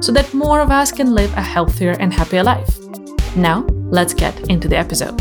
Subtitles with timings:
[0.00, 2.78] so that more of us can live a healthier and happier life.
[3.36, 5.20] Now, let's get into the episode.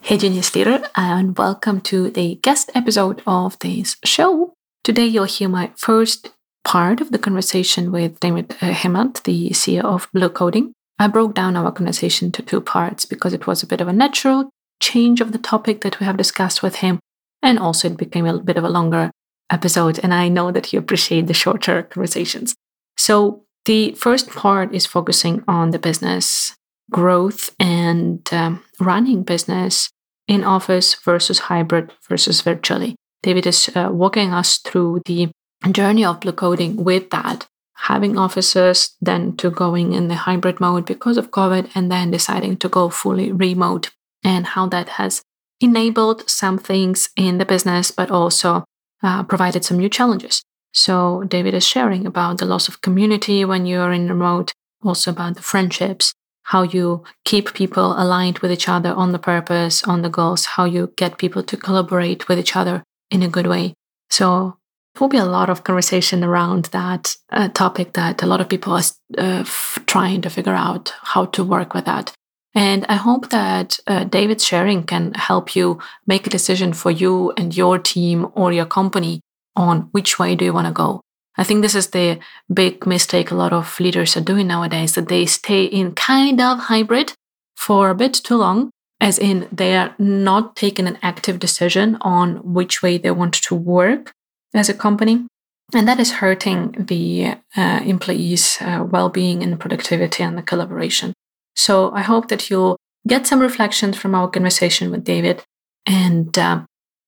[0.00, 4.52] Hey, Genius Leader, and welcome to the guest episode of this show.
[4.84, 6.32] Today, you'll hear my first
[6.64, 10.72] part of the conversation with David uh, Hemmat, the CEO of Blue Coding.
[10.98, 13.92] I broke down our conversation to two parts because it was a bit of a
[13.92, 14.50] natural
[14.80, 16.98] change of the topic that we have discussed with him.
[17.40, 19.10] And also, it became a bit of a longer
[19.52, 20.00] episode.
[20.02, 22.54] And I know that you appreciate the shorter conversations.
[22.96, 26.56] So, the first part is focusing on the business
[26.90, 29.88] growth and um, running business
[30.26, 32.96] in office versus hybrid versus virtually.
[33.22, 35.30] David is uh, walking us through the
[35.70, 37.46] journey of blue coding with that
[37.82, 42.56] having offices, then to going in the hybrid mode because of COVID, and then deciding
[42.58, 43.90] to go fully remote,
[44.22, 45.22] and how that has
[45.60, 48.64] enabled some things in the business, but also
[49.02, 50.42] uh, provided some new challenges.
[50.72, 55.10] So, David is sharing about the loss of community when you are in remote, also
[55.10, 60.02] about the friendships, how you keep people aligned with each other on the purpose, on
[60.02, 63.74] the goals, how you get people to collaborate with each other in a good way.
[64.10, 64.56] So,
[64.94, 68.48] there will be a lot of conversation around that uh, topic that a lot of
[68.48, 68.82] people are
[69.18, 72.12] uh, f- trying to figure out how to work with that.
[72.54, 77.32] And I hope that uh, David's sharing can help you make a decision for you
[77.36, 79.20] and your team or your company
[79.56, 81.00] on which way do you want to go.
[81.36, 82.18] I think this is the
[82.52, 86.58] big mistake a lot of leaders are doing nowadays that they stay in kind of
[86.58, 87.14] hybrid
[87.56, 92.36] for a bit too long, as in they are not taking an active decision on
[92.52, 94.12] which way they want to work
[94.52, 95.26] as a company.
[95.74, 101.14] And that is hurting the uh, employees' uh, well being and productivity and the collaboration.
[101.54, 102.76] So I hope that you'll
[103.06, 105.42] get some reflections from our conversation with David
[105.86, 106.62] and uh,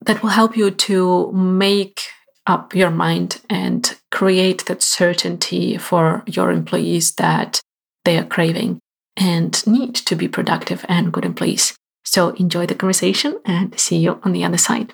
[0.04, 2.00] that will help you to make
[2.46, 7.60] up your mind and create that certainty for your employees that
[8.04, 8.80] they are craving
[9.16, 11.74] and need to be productive and good employees.
[12.04, 14.92] So enjoy the conversation and see you on the other side.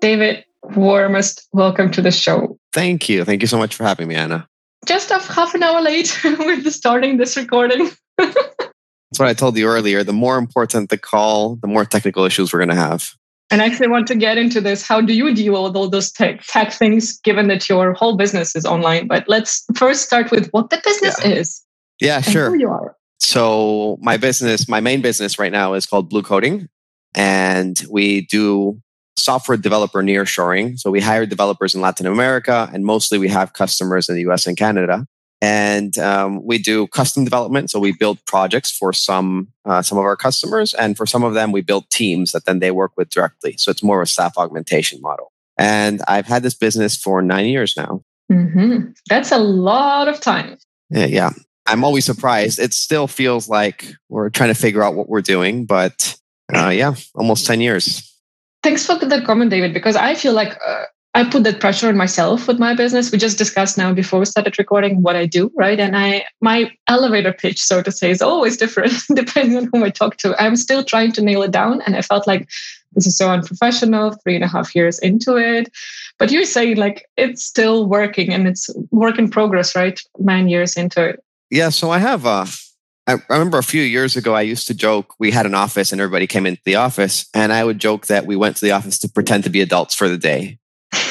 [0.00, 2.58] David, warmest welcome to the show.
[2.72, 3.24] Thank you.
[3.24, 4.46] Thank you so much for having me, Anna.
[4.86, 7.90] Just half an hour late with starting this recording.
[8.18, 10.02] That's what I told you earlier.
[10.02, 13.12] The more important the call, the more technical issues we're going to have.
[13.50, 14.86] And I actually want to get into this.
[14.86, 18.56] How do you deal with all those tech, tech things, given that your whole business
[18.56, 19.06] is online?
[19.06, 21.30] But let's first start with what the business yeah.
[21.30, 21.62] is.
[22.00, 22.50] Yeah, sure.
[22.50, 22.96] Who you are.
[23.20, 26.68] So my business, my main business right now is called Blue Coding,
[27.14, 28.80] and we do
[29.16, 30.78] software developer nearshoring.
[30.78, 34.46] So we hire developers in Latin America, and mostly we have customers in the US
[34.46, 35.06] and Canada.
[35.42, 37.70] And um, we do custom development.
[37.70, 41.34] So we build projects for some uh, some of our customers, and for some of
[41.34, 43.54] them, we build teams that then they work with directly.
[43.58, 45.32] So it's more of a staff augmentation model.
[45.58, 48.02] And I've had this business for nine years now.
[48.30, 48.90] Mm-hmm.
[49.08, 50.58] That's a lot of time.
[50.90, 51.30] Yeah, yeah.
[51.66, 52.58] I'm always surprised.
[52.58, 56.16] It still feels like we're trying to figure out what we're doing, but
[56.54, 58.15] uh, yeah, almost 10 years.
[58.66, 61.96] Thanks for that comment, David, because I feel like uh, I put that pressure on
[61.96, 63.12] myself with my business.
[63.12, 65.78] We just discussed now before we started recording what I do, right?
[65.78, 69.90] And I my elevator pitch, so to say, is always different depending on whom I
[69.90, 70.34] talk to.
[70.42, 72.48] I'm still trying to nail it down, and I felt like
[72.94, 74.14] this is so unprofessional.
[74.24, 75.68] Three and a half years into it,
[76.18, 80.00] but you're saying like it's still working and it's work in progress, right?
[80.18, 81.22] Nine years into it.
[81.50, 81.68] Yeah.
[81.68, 82.46] So I have uh
[83.06, 86.00] I remember a few years ago, I used to joke we had an office and
[86.00, 87.26] everybody came into the office.
[87.34, 89.94] And I would joke that we went to the office to pretend to be adults
[89.94, 90.58] for the day,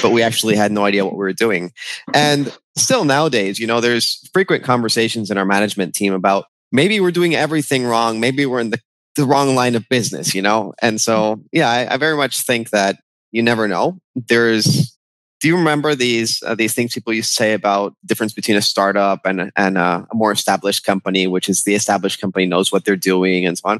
[0.01, 1.71] but we actually had no idea what we were doing.
[2.13, 7.11] And still nowadays, you know, there's frequent conversations in our management team about maybe we're
[7.11, 8.19] doing everything wrong.
[8.19, 8.79] Maybe we're in the,
[9.15, 10.73] the wrong line of business, you know?
[10.81, 12.97] And so, yeah, I, I very much think that
[13.31, 13.99] you never know.
[14.15, 14.94] There's
[15.41, 18.61] do you remember these uh, these things people used to say about difference between a
[18.61, 22.85] startup and and a, a more established company, which is the established company knows what
[22.85, 23.79] they're doing and so on?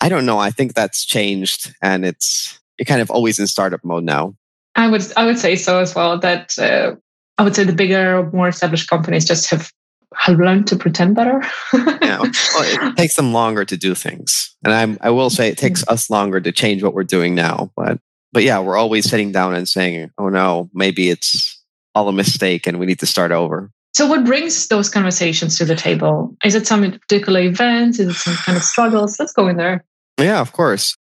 [0.00, 0.38] I don't know.
[0.38, 4.34] I think that's changed, and it's you're kind of always in startup mode now.
[4.76, 6.18] I would I would say so as well.
[6.18, 6.96] That uh,
[7.38, 9.70] I would say the bigger, more established companies just have
[10.16, 11.42] have learned to pretend better.
[11.74, 15.58] yeah, well, it takes them longer to do things, and I'm I will say it
[15.58, 17.98] takes us longer to change what we're doing now, but
[18.34, 21.62] but yeah, we're always sitting down and saying, oh no, maybe it's
[21.94, 23.70] all a mistake and we need to start over.
[23.94, 26.36] So, what brings those conversations to the table?
[26.44, 28.00] Is it some particular events?
[28.00, 29.20] Is it some kind of struggles?
[29.20, 29.84] Let's go in there.
[30.18, 30.96] Yeah, of course.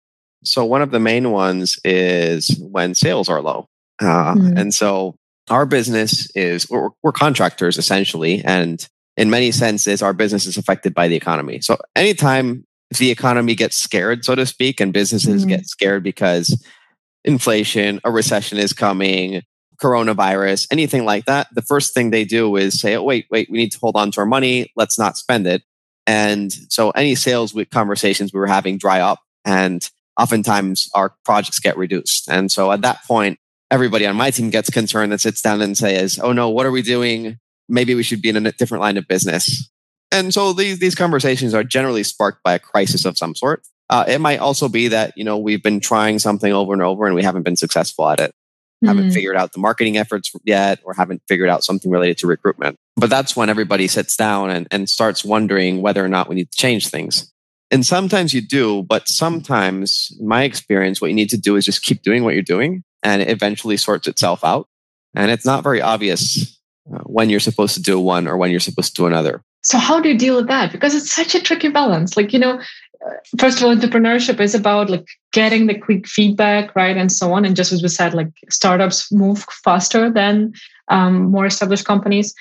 [0.44, 3.70] So, one of the main ones is when sales are low.
[4.02, 4.60] Uh, mm.
[4.60, 5.16] And so,
[5.50, 8.44] our business is we're, we're contractors essentially.
[8.44, 8.86] And
[9.16, 11.62] in many senses, our business is affected by the economy.
[11.62, 12.66] So, anytime
[13.00, 15.48] the economy gets scared, so to speak, and businesses mm.
[15.48, 16.62] get scared because
[17.24, 19.44] inflation, a recession is coming,
[19.82, 23.58] coronavirus, anything like that, the first thing they do is say, oh, wait, wait, we
[23.58, 24.72] need to hold on to our money.
[24.76, 25.64] Let's not spend it.
[26.08, 29.88] And so any sales conversations we were having dry up and
[30.20, 32.30] oftentimes our projects get reduced.
[32.30, 33.40] And so at that point,
[33.72, 36.72] everybody on my team gets concerned and sits down and says, oh no, what are
[36.72, 37.40] we doing?
[37.70, 39.70] Maybe we should be in a different line of business.
[40.12, 43.64] And so these, these conversations are generally sparked by a crisis of some sort.
[43.92, 47.06] Uh, it might also be that, you know, we've been trying something over and over
[47.06, 48.34] and we haven't been successful at it
[48.84, 48.88] mm.
[48.88, 49.14] haven't mm-hmm.
[49.14, 52.78] figured out the marketing efforts yet, or haven't figured out something related to recruitment.
[52.96, 56.52] But that's when everybody sits down and, and starts wondering whether or not we need
[56.52, 57.32] to change things.
[57.70, 61.66] And sometimes you do, but sometimes, in my experience, what you need to do is
[61.66, 64.68] just keep doing what you're doing and it eventually sorts itself out.
[65.16, 66.60] And it's not very obvious
[66.94, 69.42] uh, when you're supposed to do one or when you're supposed to do another.
[69.64, 70.72] So, how do you deal with that?
[70.72, 72.18] Because it's such a tricky balance.
[72.18, 72.60] Like, you know,
[73.40, 77.46] first of all, entrepreneurship is about like getting the quick feedback, right, and so on.
[77.46, 80.54] And just as we said, like startups move faster than
[80.90, 82.34] um, more established companies.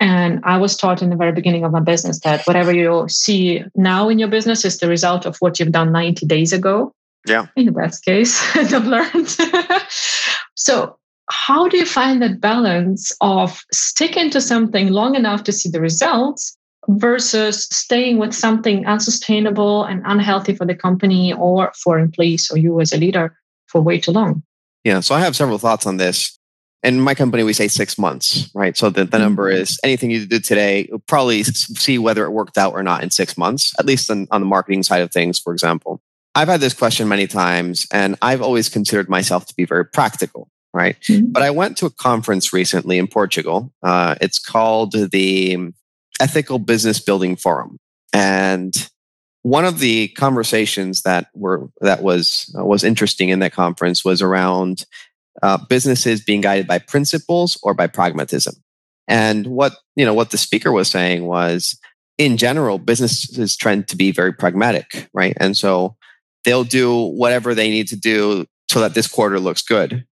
[0.00, 3.64] And I was taught in the very beginning of my business that whatever you see
[3.74, 6.92] now in your business is the result of what you've done 90 days ago.
[7.26, 7.46] Yeah.
[7.56, 9.36] In the best case, I've learned.
[10.54, 10.98] so,
[11.30, 15.80] how do you find that balance of sticking to something long enough to see the
[15.80, 16.58] results
[16.88, 22.80] versus staying with something unsustainable and unhealthy for the company or for employees or you
[22.80, 23.36] as a leader
[23.66, 24.42] for way too long?
[24.84, 26.38] Yeah, so I have several thoughts on this.
[26.82, 28.76] In my company, we say six months, right?
[28.76, 29.62] So the, the number mm-hmm.
[29.62, 33.10] is anything you do today, you'll probably see whether it worked out or not in
[33.10, 36.02] six months, at least on, on the marketing side of things, for example.
[36.34, 40.48] I've had this question many times, and I've always considered myself to be very practical,
[40.74, 41.00] right?
[41.08, 41.32] Mm-hmm.
[41.32, 43.72] But I went to a conference recently in Portugal.
[43.82, 45.72] Uh, it's called the
[46.20, 47.78] ethical business building forum.
[48.12, 48.74] And
[49.42, 54.22] one of the conversations that were that was uh, was interesting in that conference was
[54.22, 54.86] around
[55.42, 58.54] uh, businesses being guided by principles or by pragmatism.
[59.06, 61.78] And what you know what the speaker was saying was
[62.16, 65.36] in general businesses tend to be very pragmatic right?
[65.38, 65.96] And so
[66.44, 70.06] they'll do whatever they need to do so that this quarter looks good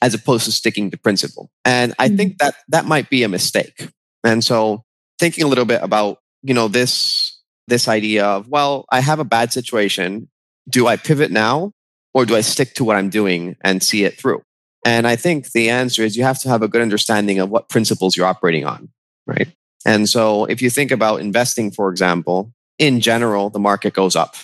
[0.00, 1.50] as opposed to sticking to principle.
[1.64, 2.16] And i mm-hmm.
[2.16, 3.88] think that that might be a mistake.
[4.24, 4.84] And so
[5.22, 7.38] thinking a little bit about you know this
[7.68, 10.28] this idea of well i have a bad situation.
[10.68, 11.72] Do i pivot now
[12.12, 14.42] or do i stick to what i'm doing and see it through?
[14.84, 17.68] And i think the answer is you have to have a good understanding of what
[17.68, 18.88] principles you're operating on
[19.28, 19.48] right?
[19.86, 24.34] And so if you think about investing for example in general the market goes up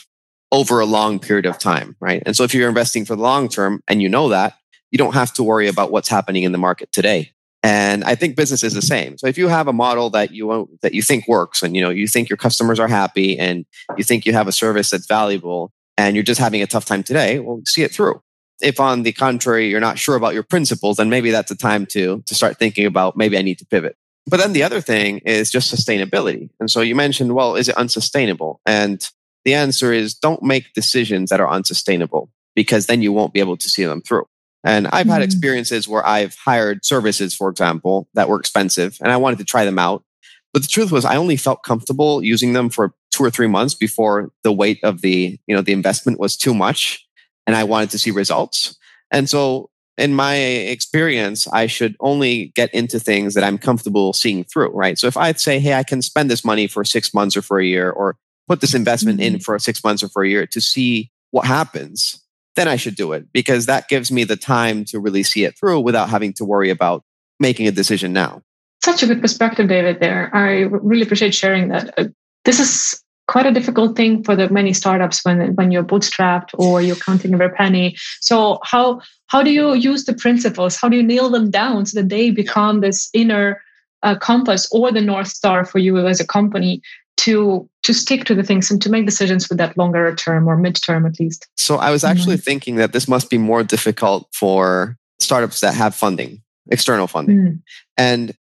[0.52, 2.22] over a long period of time right?
[2.25, 4.54] And so if you're investing for the long term and you know that
[4.92, 7.32] you don't have to worry about what's happening in the market today
[7.62, 9.19] and I think business is the same.
[9.19, 11.90] So if you have a model that you that you think works, and you know
[11.90, 13.66] you think your customers are happy, and
[13.96, 17.02] you think you have a service that's valuable, and you're just having a tough time
[17.02, 18.22] today, well, see it through.
[18.60, 21.87] If on the contrary you're not sure about your principles, then maybe that's a time
[21.87, 23.97] to to start thinking about maybe I need to pivot.
[24.28, 26.50] But then the other thing is just sustainability.
[26.61, 28.61] And so you mentioned, well, is it unsustainable?
[28.66, 29.09] And
[29.44, 33.56] the answer is don't make decisions that are unsustainable because then you won't be able
[33.56, 34.26] to see them through.
[34.64, 35.22] And I've had mm-hmm.
[35.22, 39.64] experiences where I've hired services, for example, that were expensive and I wanted to try
[39.64, 40.04] them out.
[40.52, 43.74] But the truth was I only felt comfortable using them for two or three months
[43.74, 47.06] before the weight of the, you know, the investment was too much
[47.46, 48.76] and I wanted to see results.
[49.10, 54.44] And so in my experience, I should only get into things that I'm comfortable seeing
[54.44, 54.98] through, right?
[54.98, 57.58] So if I'd say, hey, I can spend this money for six months or for
[57.58, 60.60] a year, or put this investment in for six months or for a year to
[60.60, 62.22] see what happens,
[62.58, 65.58] then I should do it because that gives me the time to really see it
[65.58, 67.04] through without having to worry about
[67.40, 68.42] making a decision now.
[68.82, 70.34] Such a good perspective, David, there.
[70.34, 71.98] I really appreciate sharing that.
[71.98, 72.04] Uh,
[72.44, 76.80] this is quite a difficult thing for the many startups when when you're bootstrapped or
[76.80, 77.96] you're counting every penny.
[78.20, 80.76] So how how do you use the principles?
[80.76, 83.60] How do you nail them down so that they become this inner
[84.02, 86.80] uh, compass or the north star for you as a company
[87.18, 90.56] to to stick to the things and to make decisions with that longer term or
[90.56, 92.42] midterm at least so i was actually mm-hmm.
[92.42, 97.62] thinking that this must be more difficult for startups that have funding external funding mm.
[97.96, 98.32] and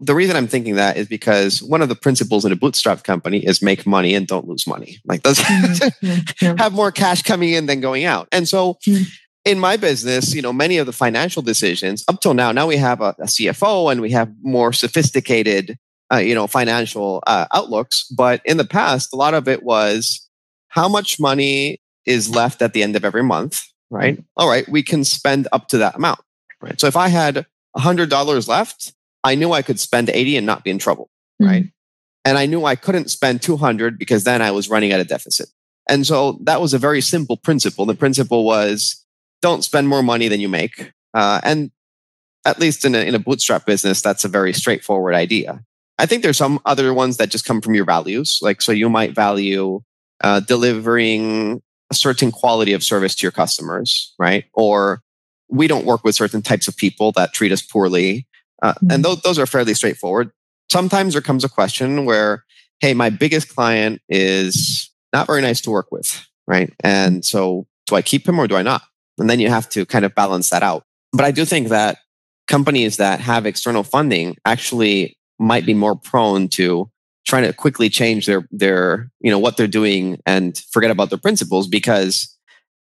[0.00, 3.38] the reason i'm thinking that is because one of the principles in a bootstrap company
[3.38, 6.18] is make money and don't lose money like those mm-hmm.
[6.44, 6.54] yeah.
[6.58, 9.06] have more cash coming in than going out and so mm.
[9.44, 12.76] in my business, you know, many of the financial decisions up till now, now we
[12.76, 15.76] have a, a CFO and we have more sophisticated,
[16.14, 18.04] uh, you know, financial uh, outlooks.
[18.04, 20.28] But in the past, a lot of it was
[20.68, 24.14] how much money is left at the end of every month, right?
[24.14, 24.22] Mm-hmm.
[24.36, 26.20] All right, we can spend up to that amount,
[26.60, 26.78] right?
[26.80, 28.92] So if I had $100 left,
[29.22, 31.50] I knew I could spend 80 and not be in trouble, mm-hmm.
[31.50, 31.64] right?
[32.24, 35.48] And I knew I couldn't spend 200 because then I was running at a deficit.
[35.88, 37.84] And so that was a very simple principle.
[37.84, 39.04] The principle was
[39.42, 40.92] don't spend more money than you make.
[41.12, 41.70] Uh, and
[42.46, 45.62] at least in a, in a bootstrap business, that's a very straightforward idea.
[45.98, 48.38] I think there's some other ones that just come from your values.
[48.42, 49.80] Like, so you might value
[50.22, 54.44] uh, delivering a certain quality of service to your customers, right?
[54.54, 55.02] Or
[55.48, 58.26] we don't work with certain types of people that treat us poorly.
[58.62, 58.90] Uh, mm-hmm.
[58.90, 60.30] And those, those are fairly straightforward.
[60.70, 62.44] Sometimes there comes a question where,
[62.80, 66.72] hey, my biggest client is not very nice to work with, right?
[66.82, 68.82] And so do I keep him or do I not?
[69.18, 70.84] And then you have to kind of balance that out.
[71.12, 71.98] But I do think that
[72.48, 76.90] companies that have external funding actually might be more prone to
[77.26, 81.18] trying to quickly change their their you know what they're doing and forget about their
[81.18, 82.30] principles because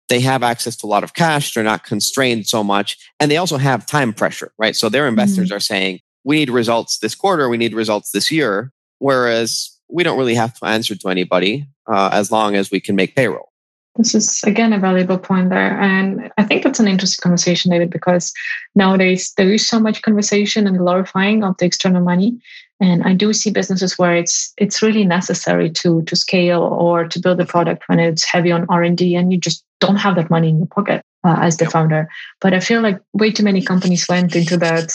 [0.08, 3.36] they have access to a lot of cash they're not constrained so much and they
[3.36, 5.56] also have time pressure right so their investors mm-hmm.
[5.56, 10.18] are saying we need results this quarter we need results this year whereas we don't
[10.18, 13.49] really have to answer to anybody uh, as long as we can make payroll
[13.96, 15.78] this is again a valuable point there.
[15.80, 18.32] And I think that's an interesting conversation, David, because
[18.74, 22.40] nowadays there is so much conversation and glorifying of the external money.
[22.80, 27.20] And I do see businesses where it's it's really necessary to to scale or to
[27.20, 30.16] build a product when it's heavy on R and D, and you just don't have
[30.16, 32.08] that money in your pocket uh, as the founder.
[32.40, 34.92] But I feel like way too many companies went into that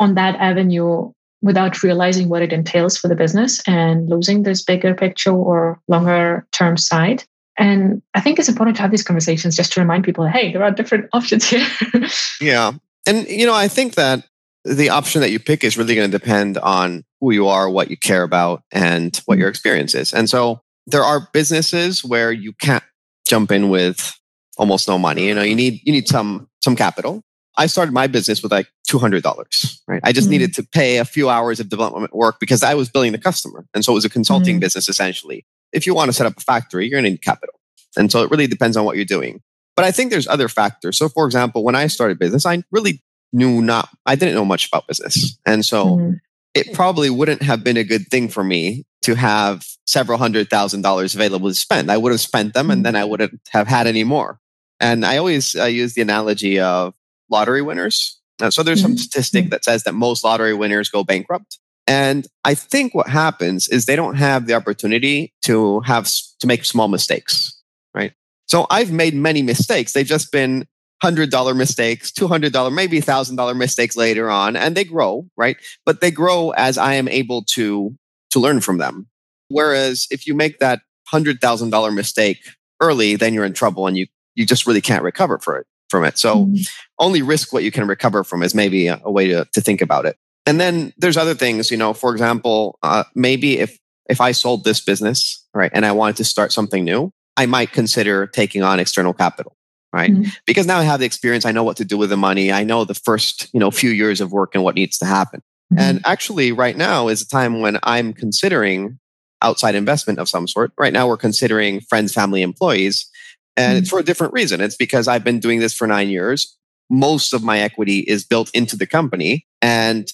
[0.00, 4.94] on that avenue without realizing what it entails for the business and losing this bigger
[4.94, 7.22] picture or longer term side
[7.56, 10.62] and I think it's important to have these conversations just to remind people, hey, there
[10.62, 11.66] are different options here.
[12.40, 12.72] yeah.
[13.06, 14.26] And, you know, I think that
[14.64, 17.90] the option that you pick is really going to depend on who you are, what
[17.90, 19.50] you care about, and what your mm-hmm.
[19.50, 20.12] experience is.
[20.12, 22.84] And so there are businesses where you can't
[23.26, 24.18] jump in with
[24.56, 25.26] almost no money.
[25.26, 27.22] You know, you need you need some some capital.
[27.56, 29.82] I started my business with like two hundred dollars.
[29.86, 30.32] Right, I just mm-hmm.
[30.32, 33.66] needed to pay a few hours of development work because I was billing the customer,
[33.74, 34.60] and so it was a consulting mm-hmm.
[34.60, 37.54] business essentially if you want to set up a factory, you're going to need capital.
[37.96, 39.42] And so it really depends on what you're doing.
[39.76, 40.96] But I think there's other factors.
[40.98, 43.02] So, for example, when I started business, I really
[43.32, 45.36] knew not, I didn't know much about business.
[45.46, 46.12] And so mm-hmm.
[46.54, 50.82] it probably wouldn't have been a good thing for me to have several hundred thousand
[50.82, 51.90] dollars available to spend.
[51.90, 52.84] I would have spent them and mm-hmm.
[52.84, 54.38] then I wouldn't have had any more.
[54.80, 56.94] And I always uh, use the analogy of
[57.30, 58.20] lottery winners.
[58.40, 58.98] Uh, so there's some mm-hmm.
[58.98, 61.58] statistic that says that most lottery winners go bankrupt.
[61.86, 66.10] And I think what happens is they don't have the opportunity to have
[66.40, 67.60] to make small mistakes,
[67.94, 68.12] right?
[68.46, 69.92] So I've made many mistakes.
[69.92, 70.66] They've just been
[71.02, 75.56] $100 mistakes, $200, maybe $1,000 mistakes later on, and they grow, right?
[75.84, 77.94] But they grow as I am able to,
[78.30, 79.08] to learn from them.
[79.48, 80.80] Whereas if you make that
[81.12, 82.38] $100,000 mistake
[82.80, 86.04] early, then you're in trouble and you, you just really can't recover for it, from
[86.04, 86.16] it.
[86.16, 86.62] So mm-hmm.
[86.98, 89.82] only risk what you can recover from is maybe a, a way to, to think
[89.82, 90.16] about it.
[90.46, 94.64] And then there's other things, you know, for example, uh, maybe if, if I sold
[94.64, 98.78] this business, right, and I wanted to start something new, I might consider taking on
[98.78, 99.56] external capital,
[99.92, 100.10] right?
[100.10, 100.30] Mm-hmm.
[100.46, 101.46] Because now I have the experience.
[101.46, 102.52] I know what to do with the money.
[102.52, 105.40] I know the first, you know, few years of work and what needs to happen.
[105.72, 105.80] Mm-hmm.
[105.80, 108.98] And actually right now is a time when I'm considering
[109.40, 110.72] outside investment of some sort.
[110.78, 113.08] Right now we're considering friends, family, employees.
[113.56, 113.78] And mm-hmm.
[113.78, 114.60] it's for a different reason.
[114.60, 116.56] It's because I've been doing this for nine years.
[116.90, 119.46] Most of my equity is built into the company.
[119.62, 120.12] And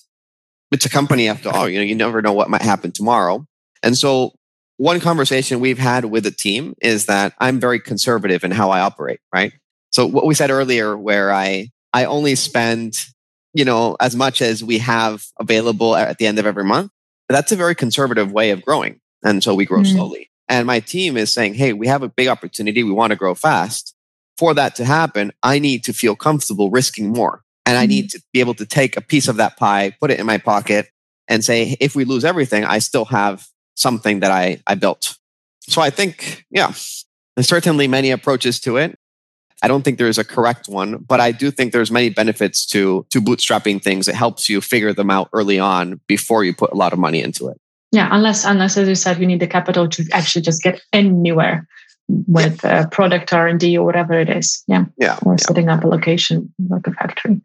[0.70, 1.68] it's a company after all.
[1.68, 3.46] You know, you never know what might happen tomorrow.
[3.82, 4.32] And so
[4.76, 8.80] one conversation we've had with the team is that I'm very conservative in how I
[8.80, 9.52] operate, right?
[9.90, 12.94] So what we said earlier, where I I only spend,
[13.52, 16.92] you know, as much as we have available at the end of every month.
[17.28, 19.00] That's a very conservative way of growing.
[19.22, 19.96] And so we grow mm-hmm.
[19.96, 20.30] slowly.
[20.48, 22.82] And my team is saying, hey, we have a big opportunity.
[22.82, 23.94] We want to grow fast.
[24.36, 27.42] For that to happen, I need to feel comfortable risking more.
[27.66, 28.18] And I need mm-hmm.
[28.18, 30.90] to be able to take a piece of that pie, put it in my pocket,
[31.28, 35.16] and say, if we lose everything, I still have something that I, I built.
[35.62, 36.72] So I think, yeah,
[37.36, 38.98] there's certainly many approaches to it.
[39.62, 43.06] I don't think there's a correct one, but I do think there's many benefits to
[43.10, 44.08] to bootstrapping things.
[44.08, 47.22] It helps you figure them out early on before you put a lot of money
[47.22, 47.60] into it.
[47.92, 51.68] Yeah, unless unless as you said, you need the capital to actually just get anywhere
[52.26, 52.80] with yeah.
[52.80, 54.62] uh, product R&D or whatever it is.
[54.66, 54.84] Yeah.
[54.98, 55.18] Yeah.
[55.24, 55.46] Or yeah.
[55.46, 57.40] setting up a location like a factory.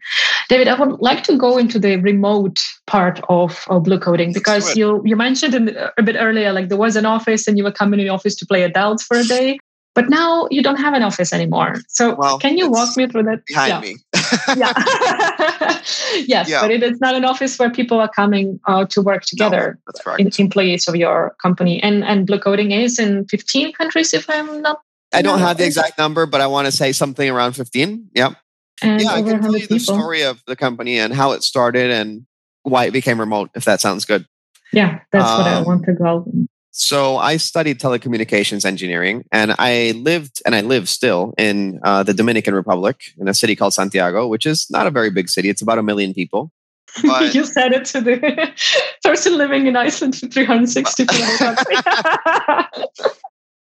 [0.50, 4.76] David, I would like to go into the remote part of, of blue coding because
[4.76, 7.72] you you mentioned in, a bit earlier like there was an office and you were
[7.72, 9.58] coming in the office to play adults for a day.
[9.96, 11.78] But now you don't have an office anymore.
[11.88, 13.46] So well, can you walk me through that?
[13.46, 13.80] Behind yeah.
[13.80, 13.96] me.
[14.58, 14.74] yeah.
[16.28, 16.62] yes, yeah.
[16.62, 19.80] but it is not an office where people are coming uh, to work together.
[19.80, 20.20] No, that's right.
[20.20, 24.62] In, employees of your company, and and Blue Coding is in 15 countries, if I'm
[24.62, 24.82] not.
[25.14, 28.10] I don't have the exact number, but I want to say something around 15.
[28.16, 28.34] Yep.
[28.82, 29.78] And yeah, I can tell you people.
[29.78, 32.26] the story of the company and how it started and
[32.64, 34.26] why it became remote, if that sounds good.
[34.74, 36.30] Yeah, that's um, what I um, want to go.
[36.78, 42.14] So I studied telecommunications engineering, and I lived and I live still in uh, the
[42.14, 45.48] Dominican Republic in a city called Santiago, which is not a very big city.
[45.48, 46.52] It's about a million people.
[47.02, 48.52] But, you said it to the
[49.06, 51.06] person living in Iceland for 360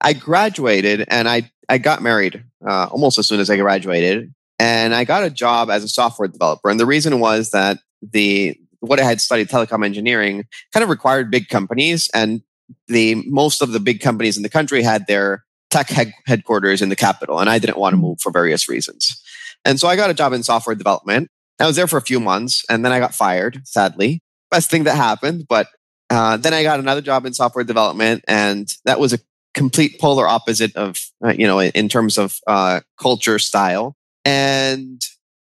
[0.01, 4.33] I graduated and I, I got married uh, almost as soon as I graduated.
[4.57, 6.71] And I got a job as a software developer.
[6.71, 11.29] And the reason was that the what I had studied telecom engineering kind of required
[11.29, 12.41] big companies and
[12.87, 16.89] the most of the big companies in the country had their tech head, headquarters in
[16.89, 19.21] the capital and I didn't want to move for various reasons.
[19.63, 21.29] And so I got a job in software development.
[21.59, 24.21] I was there for a few months and then I got fired, sadly.
[24.51, 25.45] Best thing that happened.
[25.49, 25.67] But
[26.09, 29.19] uh, then I got another job in software development and that was a
[29.53, 33.95] complete polar opposite of, uh, you know, in terms of uh, culture style.
[34.23, 35.01] And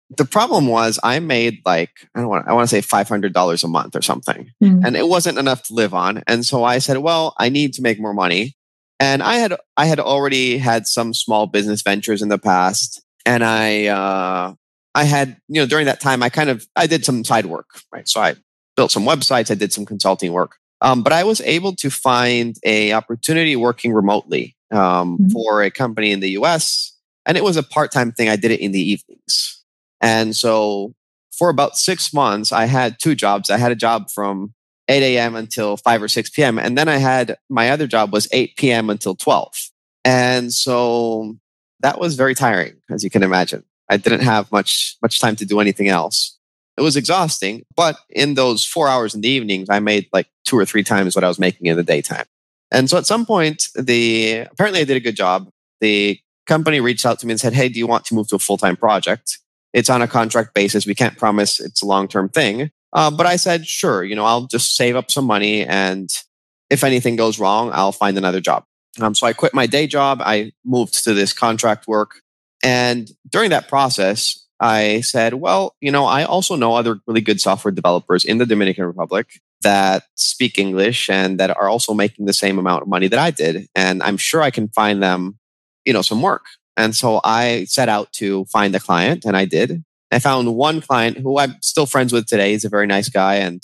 [0.10, 3.34] the problem was I made like I don't want I want to say five hundred
[3.34, 4.86] dollars a month or something, mm.
[4.86, 6.24] and it wasn't enough to live on.
[6.28, 8.56] And so I said, well, I need to make more money.
[9.00, 13.44] And I had I had already had some small business ventures in the past, and
[13.44, 14.54] I uh,
[14.96, 17.68] I had you know during that time I kind of I did some side work,
[17.92, 18.08] right?
[18.08, 18.36] So I
[18.76, 22.56] built some websites, I did some consulting work, um, but I was able to find
[22.64, 25.32] a opportunity working remotely um, mm.
[25.32, 26.94] for a company in the U.S.
[27.26, 28.30] And it was a part time thing.
[28.30, 29.57] I did it in the evenings.
[30.02, 30.94] And so
[31.32, 33.50] for about six months, I had two jobs.
[33.50, 34.54] I had a job from
[34.88, 35.36] 8 a.m.
[35.36, 36.58] until 5 or 6 p.m.
[36.58, 38.90] And then I had my other job was 8 p.m.
[38.90, 39.70] until 12.
[40.06, 41.36] And so
[41.82, 43.64] that was very tiring, as you can imagine.
[43.90, 46.38] I didn't have much, much time to do anything else.
[46.78, 50.58] It was exhausting, but in those four hours in the evenings, I made like two
[50.58, 52.26] or three times what I was making in the daytime.
[52.72, 55.50] And so at some point, the apparently I did a good job.
[55.82, 58.36] The company reached out to me and said, Hey, do you want to move to
[58.36, 59.40] a full time project?
[59.78, 60.88] It's on a contract basis.
[60.88, 62.72] We can't promise it's a long term thing.
[62.94, 65.64] Uh, but I said, sure, you know, I'll just save up some money.
[65.64, 66.10] And
[66.72, 68.64] if anything goes wrong, I'll find another job.
[69.00, 70.20] Um, so I quit my day job.
[70.24, 72.22] I moved to this contract work.
[72.64, 77.40] And during that process, I said, well, you know, I also know other really good
[77.40, 82.34] software developers in the Dominican Republic that speak English and that are also making the
[82.34, 83.68] same amount of money that I did.
[83.76, 85.38] And I'm sure I can find them,
[85.86, 86.46] you know, some work.
[86.78, 89.84] And so I set out to find a client and I did.
[90.12, 92.52] I found one client who I'm still friends with today.
[92.52, 93.62] He's a very nice guy and,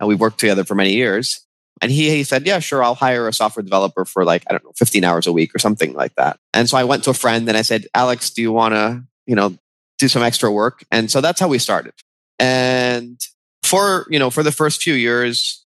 [0.00, 1.44] and we worked together for many years.
[1.82, 2.82] And he, he said, yeah, sure.
[2.82, 5.58] I'll hire a software developer for like, I don't know, 15 hours a week or
[5.58, 6.38] something like that.
[6.54, 9.02] And so I went to a friend and I said, Alex, do you want to,
[9.26, 9.56] you know,
[9.98, 10.84] do some extra work?
[10.92, 11.94] And so that's how we started.
[12.38, 13.20] And
[13.64, 15.64] for, you know, for the first few years,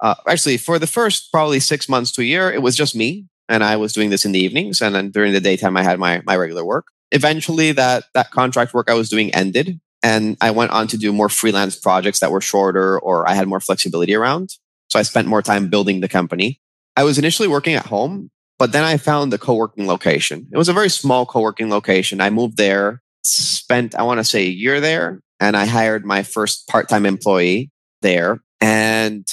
[0.00, 3.26] uh, actually for the first probably six months to a year, it was just me
[3.48, 5.98] and I was doing this in the evenings, and then during the daytime I had
[5.98, 6.86] my my regular work.
[7.12, 11.12] Eventually, that that contract work I was doing ended, and I went on to do
[11.12, 14.56] more freelance projects that were shorter or I had more flexibility around.
[14.88, 16.60] So I spent more time building the company.
[16.96, 20.46] I was initially working at home, but then I found the co-working location.
[20.52, 22.20] It was a very small co-working location.
[22.20, 26.22] I moved there, spent I want to say a year there, and I hired my
[26.22, 27.70] first part-time employee
[28.02, 28.40] there.
[28.60, 29.26] And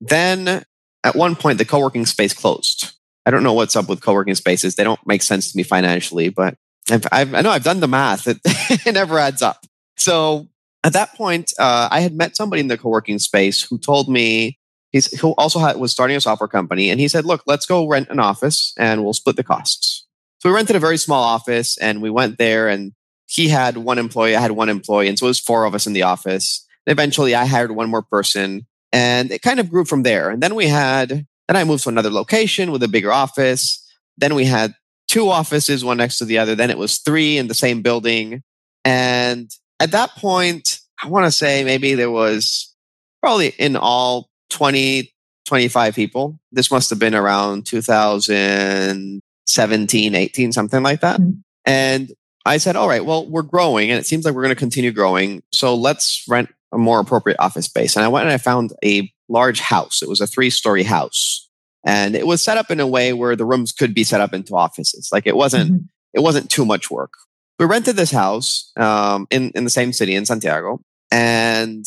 [0.00, 0.64] then
[1.04, 2.92] at one point the co-working space closed
[3.26, 4.74] I don't know what's up with co-working spaces.
[4.74, 6.56] They don't make sense to me financially, but
[6.90, 8.26] I've, I've, i know I've done the math.
[8.28, 9.64] It, it never adds up.
[9.96, 10.48] So
[10.82, 14.58] at that point, uh, I had met somebody in the co-working space who told me
[14.90, 17.88] he's who also had, was starting a software company, and he said, "Look, let's go
[17.88, 20.06] rent an office, and we'll split the costs."
[20.40, 22.92] So we rented a very small office, and we went there, and
[23.26, 25.86] he had one employee, I had one employee, and so it was four of us
[25.86, 26.66] in the office.
[26.86, 30.28] And eventually, I hired one more person, and it kind of grew from there.
[30.28, 33.80] And then we had then I moved to another location with a bigger office.
[34.16, 34.74] Then we had
[35.08, 36.54] two offices, one next to the other.
[36.54, 38.44] Then it was three in the same building.
[38.84, 42.74] And at that point, I want to say maybe there was
[43.22, 45.10] probably in all 20,
[45.46, 46.38] 25 people.
[46.52, 51.18] This must have been around 2017, 18, something like that.
[51.20, 51.40] Mm-hmm.
[51.66, 52.12] And
[52.46, 54.92] I said, all right, well, we're growing and it seems like we're going to continue
[54.92, 55.42] growing.
[55.52, 57.96] So let's rent a more appropriate office space.
[57.96, 60.02] And I went and I found a large house.
[60.02, 61.48] It was a three story house
[61.84, 64.32] and it was set up in a way where the rooms could be set up
[64.32, 65.10] into offices.
[65.12, 65.84] Like it wasn't, mm-hmm.
[66.14, 67.12] it wasn't too much work.
[67.58, 71.84] We rented this house um, in, in the same city in Santiago and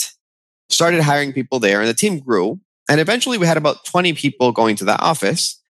[0.69, 2.59] started hiring people there and the team grew.
[2.89, 5.61] And eventually we had about 20 people going to that office.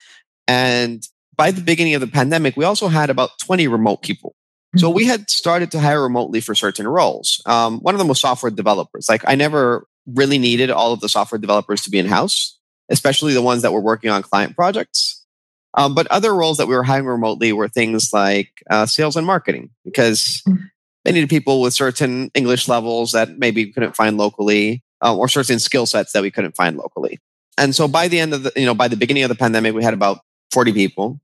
[0.47, 1.01] And
[1.35, 4.35] by the beginning of the pandemic, we also had about 20 remote people.
[4.75, 7.41] So we had started to hire remotely for certain roles.
[7.45, 9.07] Um, one of them was software developers.
[9.09, 12.57] Like I never really needed all of the software developers to be in house,
[12.89, 15.25] especially the ones that were working on client projects.
[15.73, 19.27] Um, but other roles that we were hiring remotely were things like uh, sales and
[19.27, 20.43] marketing because
[21.05, 25.27] they needed people with certain English levels that maybe we couldn't find locally, uh, or
[25.27, 27.19] certain skill sets that we couldn't find locally.
[27.57, 29.73] And so by the end of the, you know, by the beginning of the pandemic,
[29.73, 30.19] we had about
[30.51, 31.19] 40 people.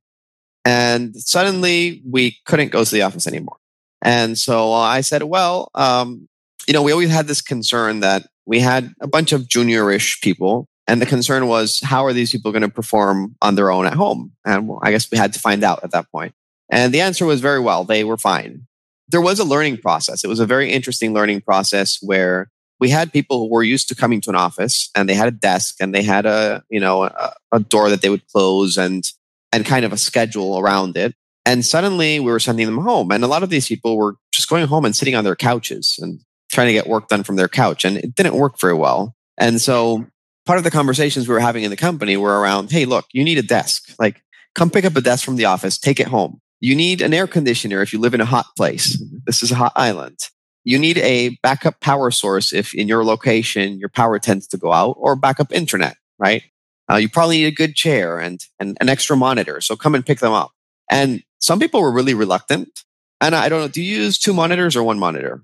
[0.66, 3.58] And suddenly we couldn't go to the office anymore.
[4.02, 6.28] And so I said, well, um,
[6.68, 10.68] you know, we always had this concern that we had a bunch of juniorish people.
[10.86, 13.94] And the concern was, how are these people going to perform on their own at
[13.94, 14.34] home?
[14.46, 16.34] And I guess we had to find out at that point.
[16.70, 17.84] And the answer was very well.
[17.84, 18.68] They were fine.
[19.08, 20.24] There was a learning process.
[20.24, 23.96] It was a very interesting learning process where we had people who were used to
[23.96, 27.04] coming to an office and they had a desk and they had a, you know,
[27.04, 29.10] a, a door that they would close and
[29.54, 31.14] and kind of a schedule around it.
[31.46, 33.12] And suddenly we were sending them home.
[33.12, 36.00] And a lot of these people were just going home and sitting on their couches
[36.02, 36.22] and
[36.54, 37.84] trying to get work done from their couch.
[37.84, 39.16] And it didn't work very well.
[39.38, 40.06] And so
[40.46, 43.24] part of the conversations we were having in the company were around hey, look, you
[43.24, 43.94] need a desk.
[44.00, 44.22] Like,
[44.56, 46.40] come pick up a desk from the office, take it home.
[46.60, 49.02] You need an air conditioner if you live in a hot place.
[49.26, 50.18] This is a hot island.
[50.64, 54.72] You need a backup power source if in your location your power tends to go
[54.72, 56.44] out, or backup internet, right?
[56.90, 59.60] Uh, you probably need a good chair and, and an extra monitor.
[59.60, 60.52] So come and pick them up.
[60.90, 62.84] And some people were really reluctant.
[63.20, 65.44] And I don't know, do you use two monitors or one monitor?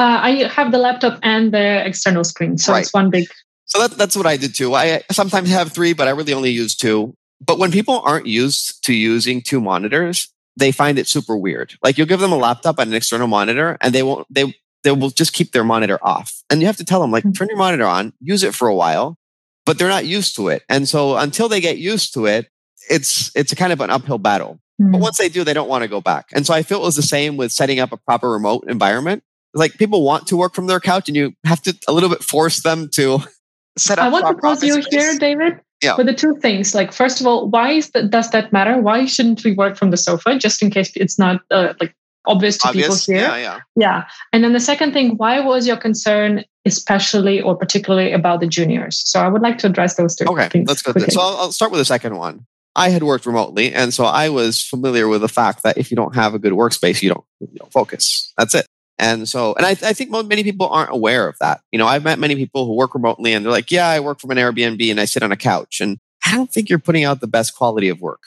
[0.00, 2.56] Uh, I have the laptop and the external screen.
[2.56, 2.80] So right.
[2.80, 3.28] it's one big.
[3.66, 4.74] So that, that's what I did too.
[4.74, 7.14] I sometimes have three, but I really only use two.
[7.44, 11.74] But when people aren't used to using two monitors, they find it super weird.
[11.82, 14.26] Like you'll give them a laptop and an external monitor, and they won't.
[14.30, 17.24] They they will just keep their monitor off, and you have to tell them like,
[17.24, 17.32] mm-hmm.
[17.32, 19.18] turn your monitor on, use it for a while,
[19.66, 20.62] but they're not used to it.
[20.70, 22.48] And so until they get used to it,
[22.88, 24.60] it's it's a kind of an uphill battle.
[24.78, 26.30] But once they do, they don't want to go back.
[26.32, 29.22] And so I feel it was the same with setting up a proper remote environment.
[29.54, 32.22] Like people want to work from their couch, and you have to a little bit
[32.22, 33.20] force them to
[33.78, 34.06] set up.
[34.06, 34.86] I want to pause you space.
[34.90, 35.60] here, David.
[35.82, 35.96] Yeah.
[35.96, 38.78] For the two things, like first of all, why that, does that matter?
[38.80, 40.38] Why shouldn't we work from the sofa?
[40.38, 41.94] Just in case it's not uh, like
[42.26, 43.06] obvious to obvious?
[43.06, 43.28] people here.
[43.28, 43.60] Yeah, yeah.
[43.76, 44.04] Yeah.
[44.32, 49.02] And then the second thing, why was your concern especially or particularly about the juniors?
[49.06, 50.26] So I would like to address those two.
[50.26, 50.92] Okay, things let's go.
[50.92, 52.46] So I'll, I'll start with the second one.
[52.76, 55.96] I had worked remotely, and so I was familiar with the fact that if you
[55.96, 58.32] don't have a good workspace, you don't, you don't focus.
[58.38, 58.66] That's it.
[59.00, 61.62] And so, and I, I, think many people aren't aware of that.
[61.72, 64.20] You know, I've met many people who work remotely and they're like, yeah, I work
[64.20, 65.80] from an Airbnb and I sit on a couch.
[65.80, 68.20] And I don't think you're putting out the best quality of work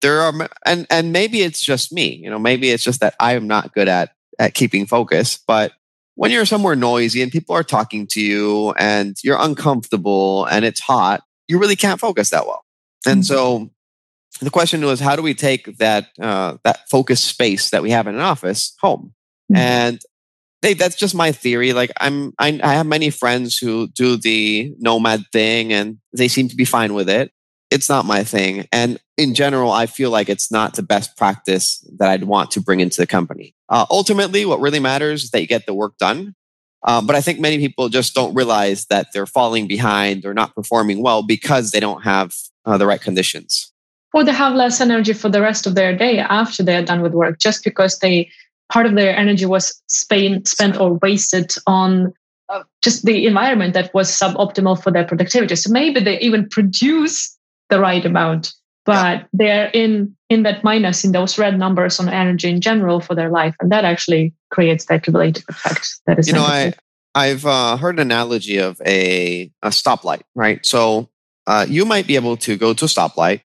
[0.00, 3.34] there are and and maybe it's just me you know maybe it's just that i
[3.34, 5.72] am not good at at keeping focus but
[6.14, 10.80] when you're somewhere noisy and people are talking to you and you're uncomfortable and it's
[10.80, 12.64] hot you really can't focus that well
[13.06, 13.34] and mm-hmm.
[13.34, 13.70] so
[14.40, 18.06] the question was how do we take that uh, that focus space that we have
[18.06, 19.12] in an office home
[19.52, 19.56] mm-hmm.
[19.56, 20.00] and
[20.62, 25.24] that's just my theory like i'm I, I have many friends who do the nomad
[25.32, 27.32] thing and they seem to be fine with it
[27.70, 28.66] it's not my thing.
[28.72, 32.60] And in general, I feel like it's not the best practice that I'd want to
[32.60, 33.54] bring into the company.
[33.68, 36.34] Uh, ultimately, what really matters is that you get the work done.
[36.82, 40.54] Um, but I think many people just don't realize that they're falling behind or not
[40.54, 43.72] performing well because they don't have uh, the right conditions.
[44.12, 47.12] Or they have less energy for the rest of their day after they're done with
[47.12, 48.30] work, just because they
[48.70, 52.12] part of their energy was spent, spent or wasted on
[52.48, 55.56] uh, just the environment that was suboptimal for their productivity.
[55.56, 57.36] So maybe they even produce
[57.68, 58.52] the right amount
[58.86, 63.14] but they're in in that minus in those red numbers on energy in general for
[63.14, 66.80] their life and that actually creates that cumulative effect that is you know negative.
[67.14, 71.08] i i've uh, heard an analogy of a a stoplight right so
[71.46, 73.42] uh, you might be able to go to a stoplight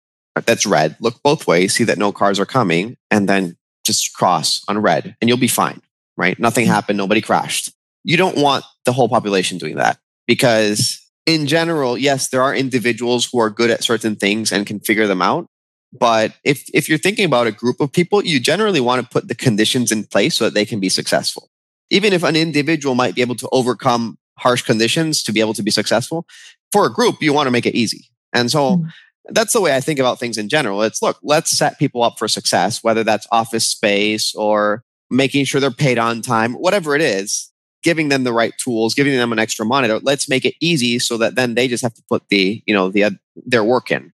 [0.46, 4.62] that's red look both ways see that no cars are coming and then just cross
[4.68, 5.80] on red and you'll be fine
[6.16, 6.74] right nothing mm-hmm.
[6.74, 7.72] happened nobody crashed
[8.04, 13.28] you don't want the whole population doing that because in general, yes, there are individuals
[13.30, 15.46] who are good at certain things and can figure them out.
[15.92, 19.28] But if, if you're thinking about a group of people, you generally want to put
[19.28, 21.50] the conditions in place so that they can be successful.
[21.90, 25.62] Even if an individual might be able to overcome harsh conditions to be able to
[25.62, 26.26] be successful,
[26.72, 28.06] for a group, you want to make it easy.
[28.32, 28.92] And so mm.
[29.28, 30.82] That's the way I think about things in general.
[30.82, 35.60] It's look, let's set people up for success, whether that's office space or making sure
[35.60, 37.50] they're paid on time, whatever it is
[37.82, 39.98] giving them the right tools, giving them an extra monitor.
[40.00, 42.90] Let's make it easy so that then they just have to put the, you know,
[42.90, 44.12] the uh, their work in.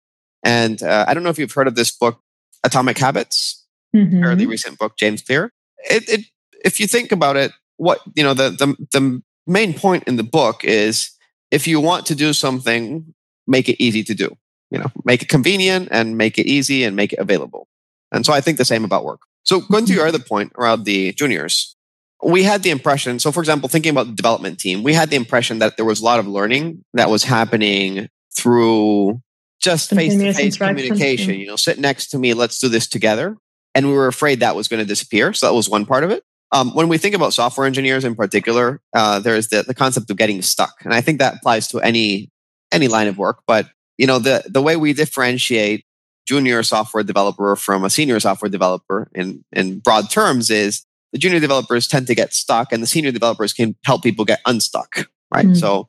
[0.44, 2.20] And uh, I don't know if you've heard of this book,
[2.64, 4.20] Atomic Habits, mm-hmm.
[4.20, 5.52] fairly recent book, James Clear.
[5.90, 6.20] It, it,
[6.64, 10.22] if you think about it, what you know, the the the main point in the
[10.22, 11.10] book is
[11.50, 13.14] if you want to do something,
[13.46, 14.36] make it easy to do.
[14.72, 17.68] You know, make it convenient and make it easy and make it available.
[18.10, 19.20] And so I think the same about work.
[19.44, 21.76] So going to your other point around the juniors,
[22.24, 23.18] we had the impression.
[23.18, 26.00] So, for example, thinking about the development team, we had the impression that there was
[26.00, 29.20] a lot of learning that was happening through
[29.60, 31.34] just face to face communication.
[31.34, 33.36] You know, sit next to me, let's do this together.
[33.74, 35.32] And we were afraid that was going to disappear.
[35.32, 36.22] So that was one part of it.
[36.52, 40.18] Um, when we think about software engineers in particular, uh, there's the, the concept of
[40.18, 42.30] getting stuck, and I think that applies to any
[42.70, 43.40] any line of work.
[43.46, 43.68] But
[44.02, 45.84] you know, the the way we differentiate
[46.26, 51.38] junior software developer from a senior software developer in in broad terms is the junior
[51.38, 55.06] developers tend to get stuck, and the senior developers can help people get unstuck.
[55.32, 55.46] Right.
[55.46, 55.54] Mm-hmm.
[55.54, 55.86] So,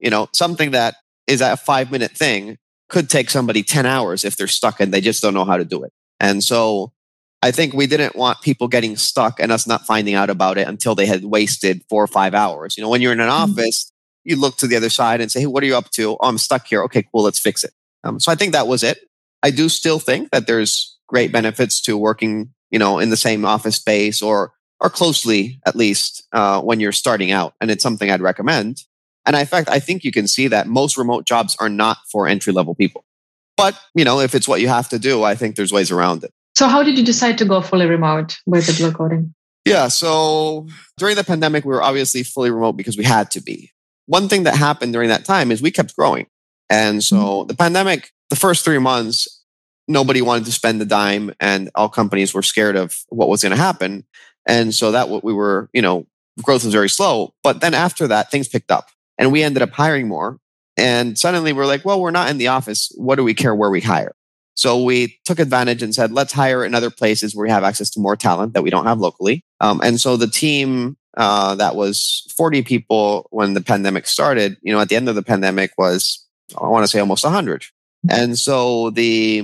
[0.00, 0.96] you know, something that
[1.28, 5.00] is a five minute thing could take somebody 10 hours if they're stuck and they
[5.00, 5.92] just don't know how to do it.
[6.18, 6.92] And so
[7.40, 10.66] I think we didn't want people getting stuck and us not finding out about it
[10.66, 12.76] until they had wasted four or five hours.
[12.76, 13.52] You know, when you're in an mm-hmm.
[13.52, 13.92] office,
[14.28, 16.16] you look to the other side and say, Hey, what are you up to?
[16.20, 16.82] Oh, I'm stuck here.
[16.84, 17.22] Okay, cool.
[17.22, 17.72] Let's fix it.
[18.04, 18.98] Um, so I think that was it.
[19.42, 23.44] I do still think that there's great benefits to working, you know, in the same
[23.44, 27.54] office space or, or closely at least, uh, when you're starting out.
[27.60, 28.82] And it's something I'd recommend.
[29.24, 32.28] And in fact, I think you can see that most remote jobs are not for
[32.28, 33.04] entry level people.
[33.56, 36.22] But, you know, if it's what you have to do, I think there's ways around
[36.24, 36.32] it.
[36.56, 39.34] So, how did you decide to go fully remote with the Blue Coding?
[39.64, 39.88] Yeah.
[39.88, 43.72] So, during the pandemic, we were obviously fully remote because we had to be.
[44.08, 46.26] One thing that happened during that time is we kept growing.
[46.70, 47.46] And so, mm-hmm.
[47.46, 49.44] the pandemic, the first three months,
[49.86, 53.50] nobody wanted to spend the dime and all companies were scared of what was going
[53.50, 54.04] to happen.
[54.46, 56.06] And so, that what we were, you know,
[56.42, 57.34] growth was very slow.
[57.42, 60.38] But then after that, things picked up and we ended up hiring more.
[60.76, 62.92] And suddenly we're like, well, we're not in the office.
[62.96, 64.14] What do we care where we hire?
[64.54, 67.90] So we took advantage and said, let's hire in other places where we have access
[67.90, 69.44] to more talent that we don't have locally.
[69.60, 74.72] Um, and so the team uh, that was 40 people when the pandemic started, you
[74.72, 76.24] know, at the end of the pandemic was,
[76.56, 77.64] I want to say almost 100.
[78.08, 79.42] And so the,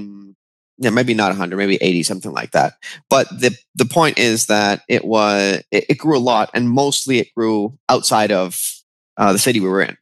[0.78, 2.74] yeah, maybe not 100, maybe 80, something like that.
[3.10, 7.18] But the, the point is that it was, it, it grew a lot and mostly
[7.18, 8.60] it grew outside of
[9.16, 9.96] uh, the city we were in.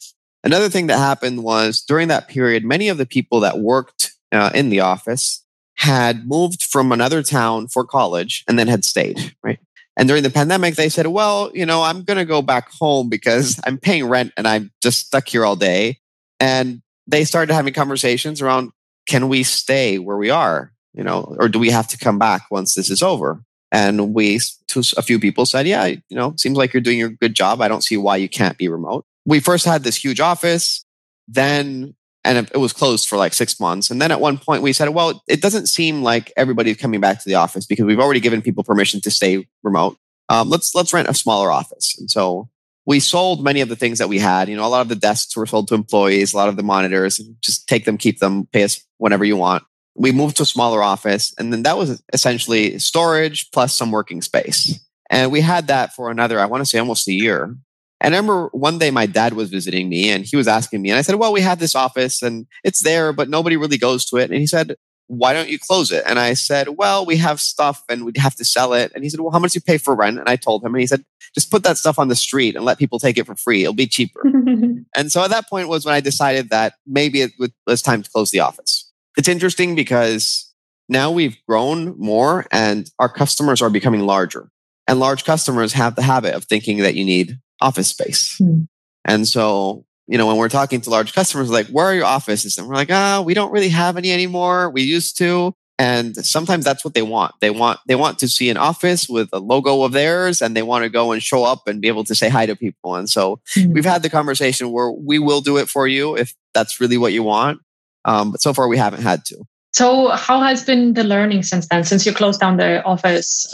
[0.45, 4.51] Another thing that happened was during that period, many of the people that worked uh,
[4.55, 5.43] in the office
[5.77, 9.59] had moved from another town for college and then had stayed, right?
[9.97, 13.09] And during the pandemic, they said, well, you know, I'm going to go back home
[13.09, 15.99] because I'm paying rent and I'm just stuck here all day.
[16.41, 18.73] And they started having conversations around
[19.07, 22.43] can we stay where we are, you know, or do we have to come back
[22.51, 23.43] once this is over?
[23.73, 27.09] And we, to a few people said, yeah, you know, seems like you're doing a
[27.09, 27.61] good job.
[27.61, 29.05] I don't see why you can't be remote.
[29.25, 30.85] We first had this huge office.
[31.27, 33.91] Then and it was closed for like six months.
[33.91, 37.19] And then at one point we said, well, it doesn't seem like everybody's coming back
[37.19, 39.97] to the office because we've already given people permission to stay remote.
[40.29, 41.97] Um, let's let's rent a smaller office.
[41.99, 42.49] And so
[42.87, 44.49] we sold many of the things that we had.
[44.49, 46.63] You know, a lot of the desks were sold to employees, a lot of the
[46.63, 49.65] monitors, just take them, keep them, pay us whenever you want.
[49.95, 54.23] We moved to a smaller office, and then that was essentially storage plus some working
[54.23, 54.81] space.
[55.11, 57.55] And we had that for another, I want to say almost a year.
[58.03, 60.91] And I remember one day my dad was visiting me and he was asking me,
[60.91, 64.05] and I said, Well, we have this office and it's there, but nobody really goes
[64.07, 64.29] to it.
[64.31, 64.75] And he said,
[65.07, 66.03] Why don't you close it?
[66.05, 68.91] And I said, Well, we have stuff and we'd have to sell it.
[68.95, 70.19] And he said, Well, how much do you pay for rent?
[70.19, 72.65] And I told him, and he said, Just put that stuff on the street and
[72.65, 73.63] let people take it for free.
[73.63, 74.23] It'll be cheaper.
[74.97, 77.31] and so at that point was when I decided that maybe it
[77.69, 78.91] was time to close the office.
[79.17, 80.53] It's interesting because
[80.89, 84.49] now we've grown more and our customers are becoming larger.
[84.89, 88.39] And large customers have the habit of thinking that you need office space.
[88.39, 88.69] Mm.
[89.05, 92.59] And so, you know, when we're talking to large customers, like, where are your offices?
[92.59, 94.71] And we're like, ah, oh, we don't really have any anymore.
[94.71, 95.55] We used to.
[95.79, 97.35] And sometimes that's what they want.
[97.41, 100.63] They want they want to see an office with a logo of theirs and they
[100.63, 102.95] want to go and show up and be able to say hi to people.
[102.95, 103.73] And so mm.
[103.73, 107.13] we've had the conversation where we will do it for you if that's really what
[107.13, 107.61] you want.
[108.05, 109.45] Um, but so far we haven't had to.
[109.73, 113.47] So, how has been the learning since then, since you closed down the office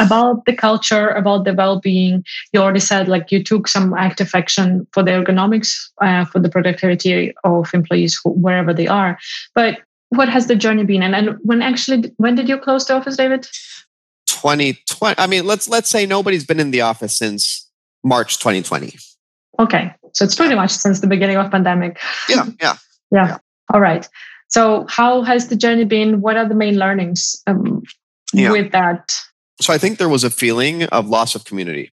[0.00, 2.24] about the culture, about the well being?
[2.52, 6.48] You already said like you took some active action for the ergonomics, uh, for the
[6.48, 9.18] productivity of employees wherever they are.
[9.54, 11.02] But what has the journey been?
[11.02, 13.46] And, and when actually, when did you close the office, David?
[14.26, 15.16] 2020.
[15.18, 17.68] I mean, let's let's say nobody's been in the office since
[18.02, 18.96] March 2020.
[19.60, 21.98] Okay, so it's pretty much since the beginning of pandemic.
[22.28, 22.76] Yeah, yeah, yeah.
[23.10, 23.36] yeah.
[23.74, 24.08] All right.
[24.48, 26.20] So, how has the journey been?
[26.20, 27.82] What are the main learnings um,
[28.32, 28.50] yeah.
[28.50, 29.14] with that?
[29.60, 31.92] So, I think there was a feeling of loss of community.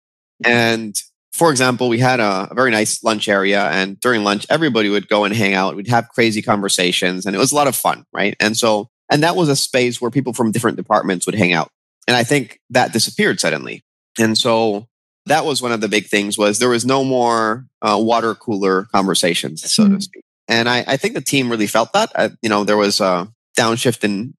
[0.43, 0.99] And
[1.31, 5.07] for example, we had a, a, very nice lunch area, and during lunch, everybody would
[5.07, 5.75] go and hang out.
[5.75, 8.35] We'd have crazy conversations, and it was a lot of fun, right?
[8.39, 11.69] And so, and that was a space where people from different departments would hang out.
[12.07, 13.83] And I think that disappeared suddenly.
[14.17, 14.88] And so,
[15.25, 18.85] that was one of the big things was there was no more uh, water cooler
[18.91, 19.95] conversations, so mm-hmm.
[19.95, 20.23] to speak.
[20.49, 22.12] And I, I think the team really felt that.
[22.15, 24.33] Uh, you know, there was a downshift in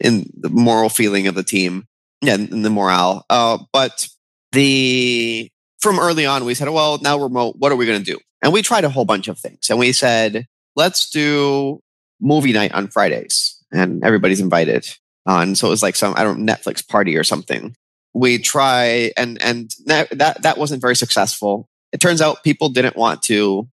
[0.00, 1.86] in the moral feeling of the team,
[2.22, 3.24] yeah, in the morale.
[3.30, 4.08] Uh, but
[4.50, 5.48] the
[5.80, 8.18] from early on, we said, well, now remote, what are we going to do?
[8.40, 9.68] And we tried a whole bunch of things.
[9.70, 11.80] And we said, let's do
[12.20, 14.86] movie night on Fridays, and everybody's invited.
[15.24, 17.76] On so it was like some I don't Netflix party or something.
[18.14, 21.68] We try and and that that wasn't very successful.
[21.92, 23.68] It turns out people didn't want to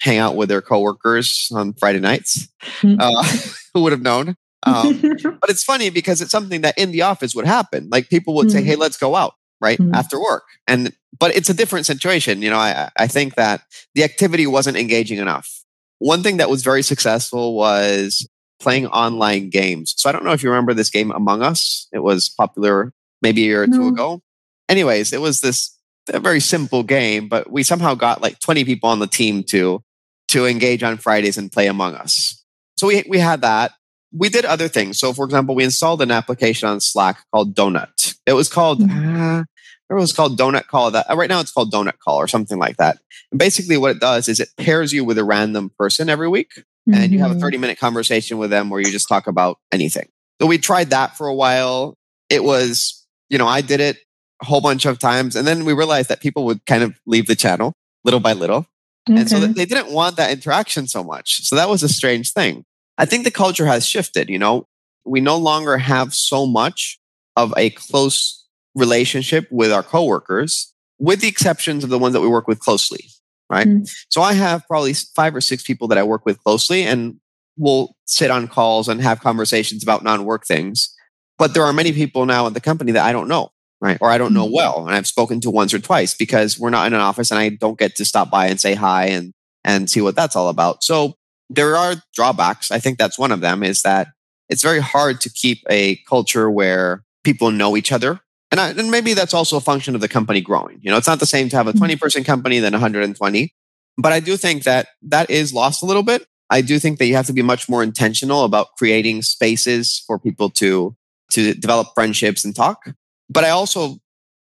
[0.00, 2.48] hang out with their coworkers on Friday nights.
[2.80, 2.96] Mm-hmm.
[3.00, 3.24] Uh,
[3.74, 4.36] who would have known?
[4.62, 5.00] Um,
[5.40, 7.88] but it's funny because it's something that in the office would happen.
[7.90, 8.58] Like people would mm-hmm.
[8.58, 9.94] say, "Hey, let's go out." right mm-hmm.
[9.94, 13.62] after work and but it's a different situation you know i i think that
[13.94, 15.64] the activity wasn't engaging enough
[15.98, 18.28] one thing that was very successful was
[18.60, 22.00] playing online games so i don't know if you remember this game among us it
[22.00, 23.76] was popular maybe a year or no.
[23.78, 24.22] two ago
[24.68, 25.76] anyways it was this
[26.12, 29.82] a very simple game but we somehow got like 20 people on the team to
[30.28, 32.44] to engage on fridays and play among us
[32.76, 33.72] so we we had that
[34.14, 34.98] we did other things.
[34.98, 38.14] So, for example, we installed an application on Slack called Donut.
[38.26, 39.44] It was called, uh,
[39.90, 40.92] it was called Donut Call.
[40.92, 42.98] That right now it's called Donut Call or something like that.
[43.32, 46.52] And basically, what it does is it pairs you with a random person every week,
[46.56, 46.94] mm-hmm.
[46.94, 47.40] and you have a mm-hmm.
[47.40, 50.08] thirty minute conversation with them where you just talk about anything.
[50.40, 51.98] So we tried that for a while.
[52.30, 53.98] It was, you know, I did it
[54.42, 57.26] a whole bunch of times, and then we realized that people would kind of leave
[57.26, 58.66] the channel little by little.
[59.08, 59.20] Okay.
[59.20, 61.42] And so they didn't want that interaction so much.
[61.46, 62.64] So that was a strange thing.
[62.96, 64.30] I think the culture has shifted.
[64.30, 64.66] You know,
[65.04, 66.98] we no longer have so much
[67.36, 72.28] of a close relationship with our coworkers, with the exceptions of the ones that we
[72.28, 73.10] work with closely.
[73.50, 73.66] Right.
[73.66, 73.90] Mm.
[74.08, 77.20] So I have probably five or six people that I work with closely and
[77.56, 80.94] we'll sit on calls and have conversations about non work things.
[81.36, 83.50] But there are many people now in the company that I don't know.
[83.80, 83.98] Right.
[84.00, 84.54] Or I don't know mm.
[84.54, 84.86] well.
[84.86, 87.50] And I've spoken to once or twice because we're not in an office and I
[87.50, 89.32] don't get to stop by and say hi and,
[89.62, 90.82] and see what that's all about.
[90.82, 91.14] So
[91.50, 92.70] there are drawbacks.
[92.70, 94.08] I think that's one of them is that
[94.48, 98.20] it's very hard to keep a culture where people know each other.
[98.50, 100.78] And, I, and maybe that's also a function of the company growing.
[100.82, 101.78] You know, it's not the same to have a mm-hmm.
[101.78, 103.54] 20 person company than 120.
[103.96, 106.26] But I do think that that is lost a little bit.
[106.50, 110.18] I do think that you have to be much more intentional about creating spaces for
[110.18, 110.94] people to
[111.30, 112.84] to develop friendships and talk.
[113.28, 113.96] But I also,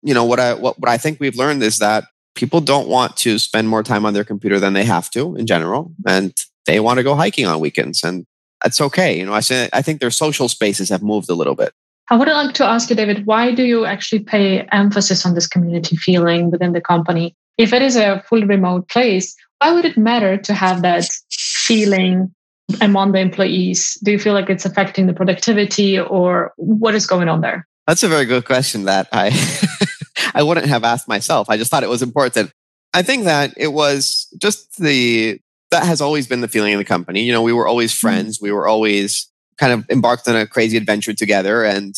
[0.04, 3.18] you know, what I what, what I think we've learned is that people don't want
[3.18, 5.92] to spend more time on their computer than they have to in general.
[6.06, 6.34] And
[6.66, 8.26] they want to go hiking on weekends and
[8.64, 9.18] that's okay.
[9.18, 11.74] You know, I say I think their social spaces have moved a little bit.
[12.10, 15.48] I would like to ask you, David, why do you actually pay emphasis on this
[15.48, 17.36] community feeling within the company?
[17.58, 22.34] If it is a fully remote place, why would it matter to have that feeling
[22.80, 23.98] among the employees?
[24.04, 27.68] Do you feel like it's affecting the productivity or what is going on there?
[27.88, 29.32] That's a very good question that I
[30.36, 31.50] I wouldn't have asked myself.
[31.50, 32.52] I just thought it was important.
[32.94, 35.40] I think that it was just the
[35.72, 37.24] that has always been the feeling of the company.
[37.24, 38.08] You know, we were always mm-hmm.
[38.08, 38.40] friends.
[38.42, 41.96] We were always kind of embarked on a crazy adventure together and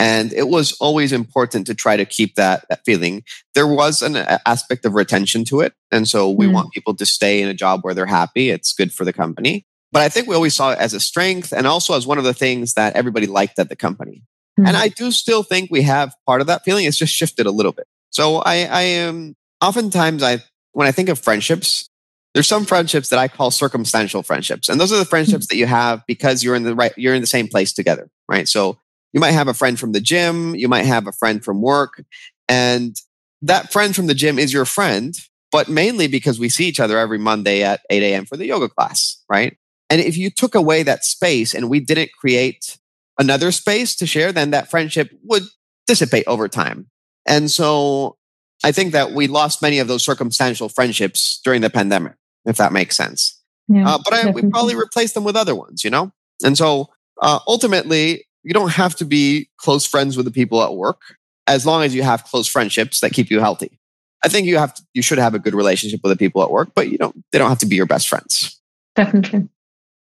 [0.00, 3.24] and it was always important to try to keep that, that feeling.
[3.54, 5.72] There was an aspect of retention to it.
[5.90, 6.52] And so we mm.
[6.52, 8.50] want people to stay in a job where they're happy.
[8.50, 9.66] It's good for the company.
[9.90, 12.22] But I think we always saw it as a strength and also as one of
[12.22, 14.22] the things that everybody liked at the company.
[14.58, 14.68] Mm.
[14.68, 16.84] And I do still think we have part of that feeling.
[16.84, 17.86] It's just shifted a little bit.
[18.10, 20.38] So I, I am oftentimes I,
[20.72, 21.88] when I think of friendships,
[22.34, 24.68] there's some friendships that I call circumstantial friendships.
[24.68, 25.54] And those are the friendships hmm.
[25.54, 28.48] that you have because you're in the right, you're in the same place together, right?
[28.48, 28.78] So
[29.12, 32.04] you might have a friend from the gym, you might have a friend from work,
[32.48, 32.96] and
[33.42, 35.16] that friend from the gym is your friend,
[35.50, 38.26] but mainly because we see each other every Monday at 8 a.m.
[38.26, 39.56] for the yoga class, right?
[39.90, 42.78] And if you took away that space and we didn't create
[43.18, 45.42] another space to share, then that friendship would
[45.86, 46.88] dissipate over time.
[47.26, 48.16] And so
[48.64, 52.14] I think that we lost many of those circumstantial friendships during the pandemic
[52.48, 53.40] if that makes sense.
[53.68, 56.10] Yeah, uh, but I, we probably replaced them with other ones, you know?
[56.42, 56.88] And so
[57.20, 61.00] uh, ultimately, you don't have to be close friends with the people at work
[61.46, 63.78] as long as you have close friendships that keep you healthy.
[64.24, 66.50] I think you have to, you should have a good relationship with the people at
[66.50, 68.60] work, but you don't they don't have to be your best friends.
[68.96, 69.48] Definitely.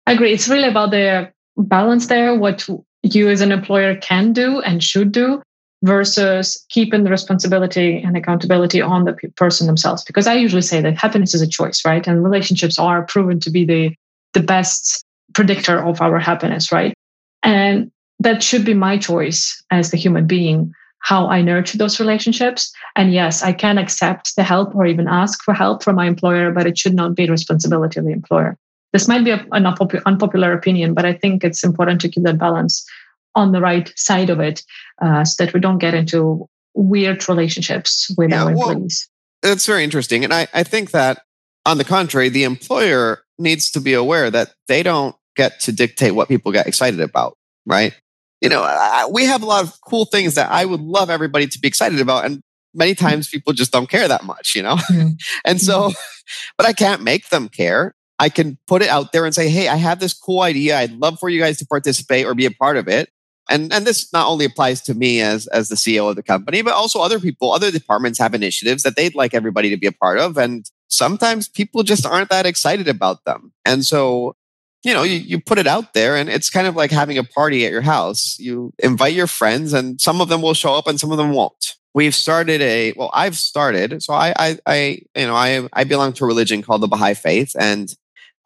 [0.06, 0.32] I agree.
[0.32, 2.68] It's really about the balance there, what
[3.04, 5.42] you as an employer can do and should do
[5.82, 10.02] versus keeping the responsibility and accountability on the person themselves.
[10.02, 12.06] Because i usually say that happiness is a choice right?
[12.06, 13.94] And relationships are proven to be the
[14.32, 16.94] the best predictor of our happiness right?
[17.42, 17.90] And
[18.20, 22.72] that should be my choice as the human being how i nurture those relationships.
[22.96, 26.50] And yes i can accept the help or even ask for help from my employer
[26.50, 28.56] but it should not be the responsibility of the employer
[28.94, 29.66] this might be an
[30.06, 32.86] unpopular opinion but i think it's important to keep that balance
[33.34, 34.62] on the right side of it
[35.02, 39.08] uh, so that we don't get into weird relationships with yeah, our employees.
[39.42, 40.24] Well, that's very interesting.
[40.24, 41.22] And I, I think that
[41.66, 46.14] on the contrary, the employer needs to be aware that they don't get to dictate
[46.14, 47.36] what people get excited about,
[47.66, 47.94] right?
[48.40, 51.46] You know, I, we have a lot of cool things that I would love everybody
[51.46, 52.26] to be excited about.
[52.26, 52.42] And
[52.74, 54.76] many times people just don't care that much, you know?
[54.76, 55.08] Mm-hmm.
[55.44, 55.92] and so,
[56.58, 57.94] but I can't make them care.
[58.24, 60.78] I can put it out there and say, hey, I have this cool idea.
[60.78, 63.10] I'd love for you guys to participate or be a part of it.
[63.50, 66.62] And, and this not only applies to me as, as the CEO of the company,
[66.62, 69.92] but also other people, other departments have initiatives that they'd like everybody to be a
[69.92, 70.38] part of.
[70.38, 73.52] And sometimes people just aren't that excited about them.
[73.66, 74.36] And so,
[74.84, 77.24] you know, you, you put it out there and it's kind of like having a
[77.24, 78.38] party at your house.
[78.38, 81.32] You invite your friends and some of them will show up and some of them
[81.32, 81.76] won't.
[81.92, 84.02] We've started a, well, I've started.
[84.02, 84.76] So I, I, I
[85.14, 87.54] you know, I, I belong to a religion called the Baha'i Faith.
[87.60, 87.94] And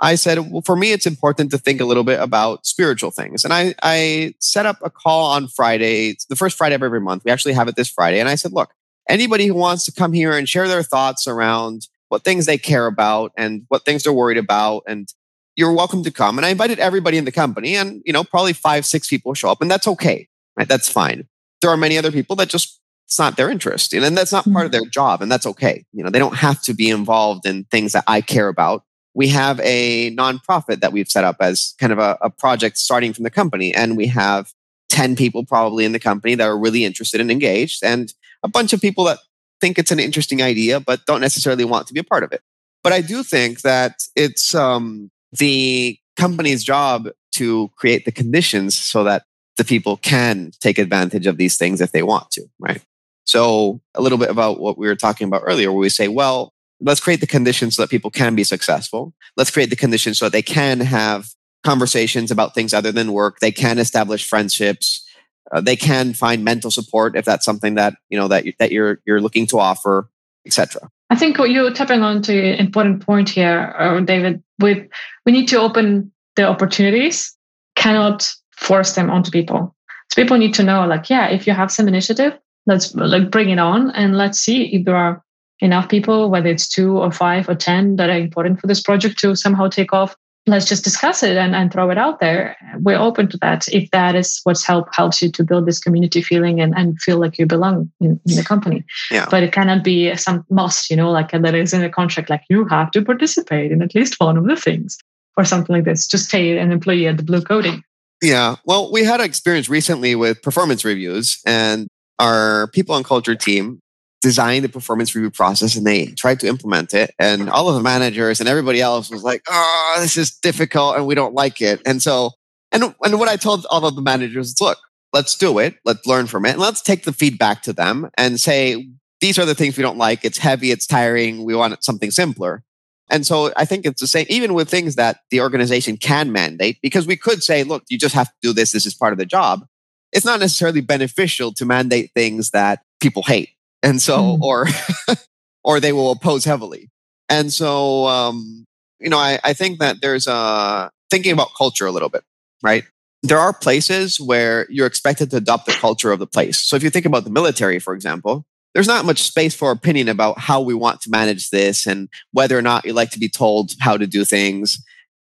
[0.01, 3.45] I said, well, for me, it's important to think a little bit about spiritual things.
[3.45, 7.25] And I, I set up a call on Friday, the first Friday of every month.
[7.25, 8.21] We actually have it this Friday.
[8.21, 8.73] And I said, look,
[9.09, 12.87] anybody who wants to come here and share their thoughts around what things they care
[12.87, 14.85] about and what things they're worried about.
[14.87, 15.13] And
[15.57, 16.39] you're welcome to come.
[16.39, 19.51] And I invited everybody in the company and, you know, probably five, six people show
[19.51, 20.29] up and that's okay.
[20.57, 20.69] Right.
[20.69, 21.27] That's fine.
[21.61, 24.67] There are many other people that just, it's not their interest and that's not part
[24.67, 24.83] of mm-hmm.
[24.83, 25.85] their job and that's okay.
[25.93, 28.85] You know, they don't have to be involved in things that I care about
[29.15, 33.13] we have a nonprofit that we've set up as kind of a, a, project starting
[33.13, 33.75] from the company.
[33.75, 34.53] And we have
[34.91, 38.73] 10 people probably in the company that are really interested and engaged, and a bunch
[38.73, 39.19] of people that
[39.61, 42.43] think it's an interesting idea, but don't necessarily want to be a part of it.
[42.83, 49.05] But I do think that it's um, the company's job to create the conditions so
[49.05, 49.25] that
[49.57, 52.83] the people can take advantage of these things if they want to, right?
[53.25, 56.55] So, a little bit about what we were talking about earlier, where we say, well,
[56.81, 59.15] let's create the conditions so that people can be successful.
[59.37, 61.29] Let's create the conditions so that they can have
[61.65, 63.41] conversations about things other than work.
[63.41, 65.05] They can establish friendships.
[65.51, 69.01] Uh, they can find mental support if that's something that you know that that you're
[69.07, 70.11] you're looking to offer,
[70.47, 70.89] etc.
[71.11, 74.43] I think what you're tapping on to an important point here, uh, David.
[74.59, 74.87] With
[75.25, 77.35] we need to open the opportunities,
[77.77, 79.75] cannot force them onto people.
[80.11, 83.51] So people need to know, like, yeah, if you have some initiative, let's like bring
[83.51, 85.23] it on and let's see if there are
[85.61, 89.19] enough people, whether it's two or five or 10 that are important for this project
[89.21, 90.17] to somehow take off.
[90.47, 92.57] Let's just discuss it and, and throw it out there.
[92.81, 96.23] We're open to that if that is what's help helps you to build this community
[96.23, 98.85] feeling and, and feel like you belong in, in the company.
[99.11, 99.27] Yeah.
[99.31, 102.45] But it cannot be some must, you know, like that is in a contract, like
[102.49, 104.97] you have to participate in at least one of the things
[105.37, 106.07] or something like this.
[106.07, 107.83] Just stay an employee at the Blue Coding.
[108.23, 108.57] Yeah.
[108.65, 111.89] Well, we had an experience recently with performance reviews and
[112.19, 113.81] our people and culture team
[114.21, 117.15] designed the performance review process and they tried to implement it.
[117.19, 121.07] And all of the managers and everybody else was like, oh, this is difficult and
[121.07, 121.81] we don't like it.
[121.87, 122.33] And so,
[122.73, 124.79] and, and what I told all of the managers is look,
[125.13, 125.77] let's do it.
[125.85, 126.51] Let's learn from it.
[126.51, 128.89] And let's take the feedback to them and say,
[129.21, 130.25] these are the things we don't like.
[130.25, 130.71] It's heavy.
[130.71, 131.45] It's tiring.
[131.45, 132.63] We want something simpler.
[133.11, 136.79] And so I think it's the same, even with things that the organization can mandate,
[136.83, 138.73] because we could say, look, you just have to do this.
[138.73, 139.65] This is part of the job.
[140.13, 143.51] It's not necessarily beneficial to mandate things that people hate
[143.83, 144.41] and so mm.
[144.41, 144.67] or
[145.65, 146.89] or they will oppose heavily.
[147.29, 148.65] And so um
[149.01, 152.25] you know i i think that there's a thinking about culture a little bit
[152.63, 152.85] right?
[153.23, 156.59] There are places where you're expected to adopt the culture of the place.
[156.59, 160.09] So if you think about the military for example there's not much space for opinion
[160.09, 163.29] about how we want to manage this and whether or not you like to be
[163.29, 164.85] told how to do things.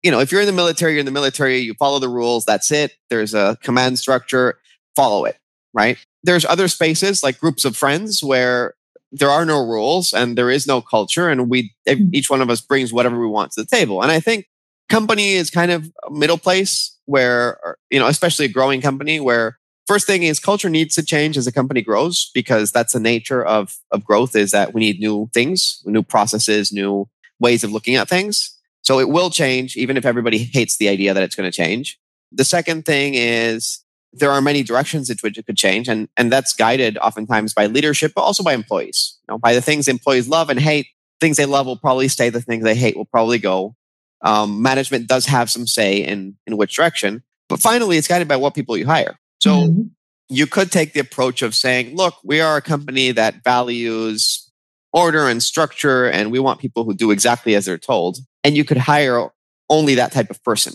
[0.02, 2.44] You know if you're in the military you're in the military you follow the rules
[2.44, 2.92] that's it.
[3.10, 4.58] There's a command structure
[4.96, 5.36] follow it
[5.72, 8.74] right there's other spaces like groups of friends where
[9.12, 12.08] there are no rules and there is no culture and we mm.
[12.12, 14.02] each one of us brings whatever we want to the table.
[14.02, 14.46] And i think
[14.88, 19.58] company is kind of a middle place where you know especially a growing company where
[19.86, 23.44] first thing is culture needs to change as a company grows because that's the nature
[23.44, 27.08] of of growth is that we need new things new processes new
[27.40, 28.56] ways of looking at things.
[28.82, 31.98] So it will change even if everybody hates the idea that it's going to change.
[32.32, 33.83] The second thing is
[34.16, 37.66] there are many directions in which it could change, and and that's guided oftentimes by
[37.66, 39.18] leadership, but also by employees.
[39.28, 40.86] You know, by the things employees love and hate.
[41.20, 42.28] Things they love will probably stay.
[42.28, 43.76] The things they hate will probably go.
[44.22, 48.36] Um, management does have some say in in which direction, but finally, it's guided by
[48.36, 49.18] what people you hire.
[49.40, 49.82] So mm-hmm.
[50.28, 54.50] you could take the approach of saying, "Look, we are a company that values
[54.92, 58.64] order and structure, and we want people who do exactly as they're told." And you
[58.64, 59.30] could hire
[59.70, 60.74] only that type of person,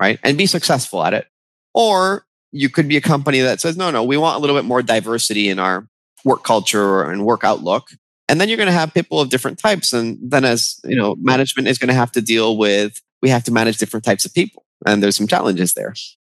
[0.00, 1.26] right, and be successful at it.
[1.74, 4.64] Or you could be a company that says, no, no, we want a little bit
[4.64, 5.86] more diversity in our
[6.24, 7.90] work culture and work outlook.
[8.28, 9.92] And then you're going to have people of different types.
[9.92, 13.44] And then as, you know, management is going to have to deal with, we have
[13.44, 14.64] to manage different types of people.
[14.86, 15.94] And there's some challenges there.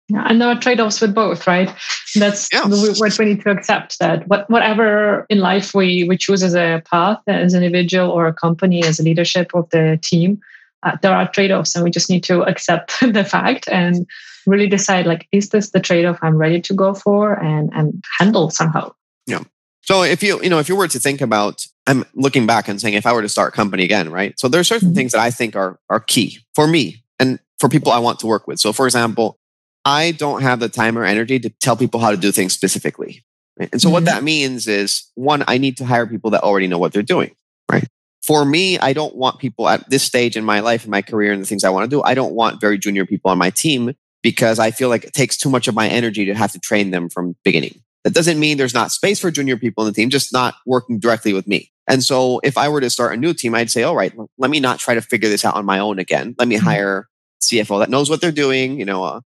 [0.07, 1.71] Yeah, and there are trade-offs with both, right?
[2.15, 2.67] That's yeah.
[2.67, 6.81] what we need to accept that what, whatever in life we, we choose as a
[6.89, 10.39] path, as an individual or a company, as a leadership of the team,
[10.81, 14.07] uh, there are trade-offs and we just need to accept the fact and
[14.45, 18.49] really decide like is this the trade-off i'm ready to go for and and handle
[18.49, 18.91] somehow
[19.27, 19.43] yeah
[19.81, 22.79] so if you you know if you were to think about i'm looking back and
[22.79, 24.95] saying if i were to start a company again right so there are certain mm-hmm.
[24.95, 28.27] things that i think are are key for me and for people i want to
[28.27, 29.37] work with so for example
[29.85, 33.23] i don't have the time or energy to tell people how to do things specifically
[33.59, 33.69] right?
[33.71, 33.93] and so mm-hmm.
[33.93, 37.01] what that means is one i need to hire people that already know what they're
[37.01, 37.35] doing
[37.71, 37.87] right
[38.29, 41.31] for me, I don't want people at this stage in my life, in my career,
[41.31, 42.03] and the things I want to do.
[42.03, 45.37] I don't want very junior people on my team because I feel like it takes
[45.37, 47.81] too much of my energy to have to train them from beginning.
[48.03, 50.99] That doesn't mean there's not space for junior people in the team, just not working
[50.99, 51.71] directly with me.
[51.87, 54.51] And so if I were to start a new team, I'd say, all right, let
[54.51, 56.35] me not try to figure this out on my own again.
[56.37, 56.65] Let me mm-hmm.
[56.65, 57.09] hire
[57.41, 59.21] CFO that knows what they're doing, you know, a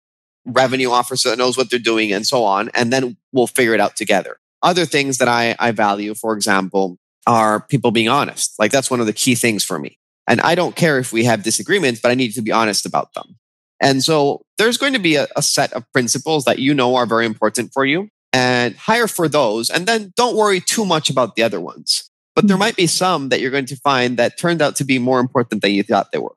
[0.45, 2.69] revenue officer that knows what they're doing and so on.
[2.73, 4.37] And then we'll figure it out together.
[4.61, 8.53] Other things that I, I value, for example, are people being honest.
[8.59, 9.97] Like that's one of the key things for me.
[10.27, 13.13] And I don't care if we have disagreements, but I need to be honest about
[13.13, 13.37] them.
[13.81, 17.07] And so there's going to be a, a, set of principles that you know are
[17.07, 19.69] very important for you and hire for those.
[19.69, 22.09] And then don't worry too much about the other ones.
[22.35, 22.61] But there hmm.
[22.61, 25.61] might be some that you're going to find that turned out to be more important
[25.61, 26.35] than you thought they were.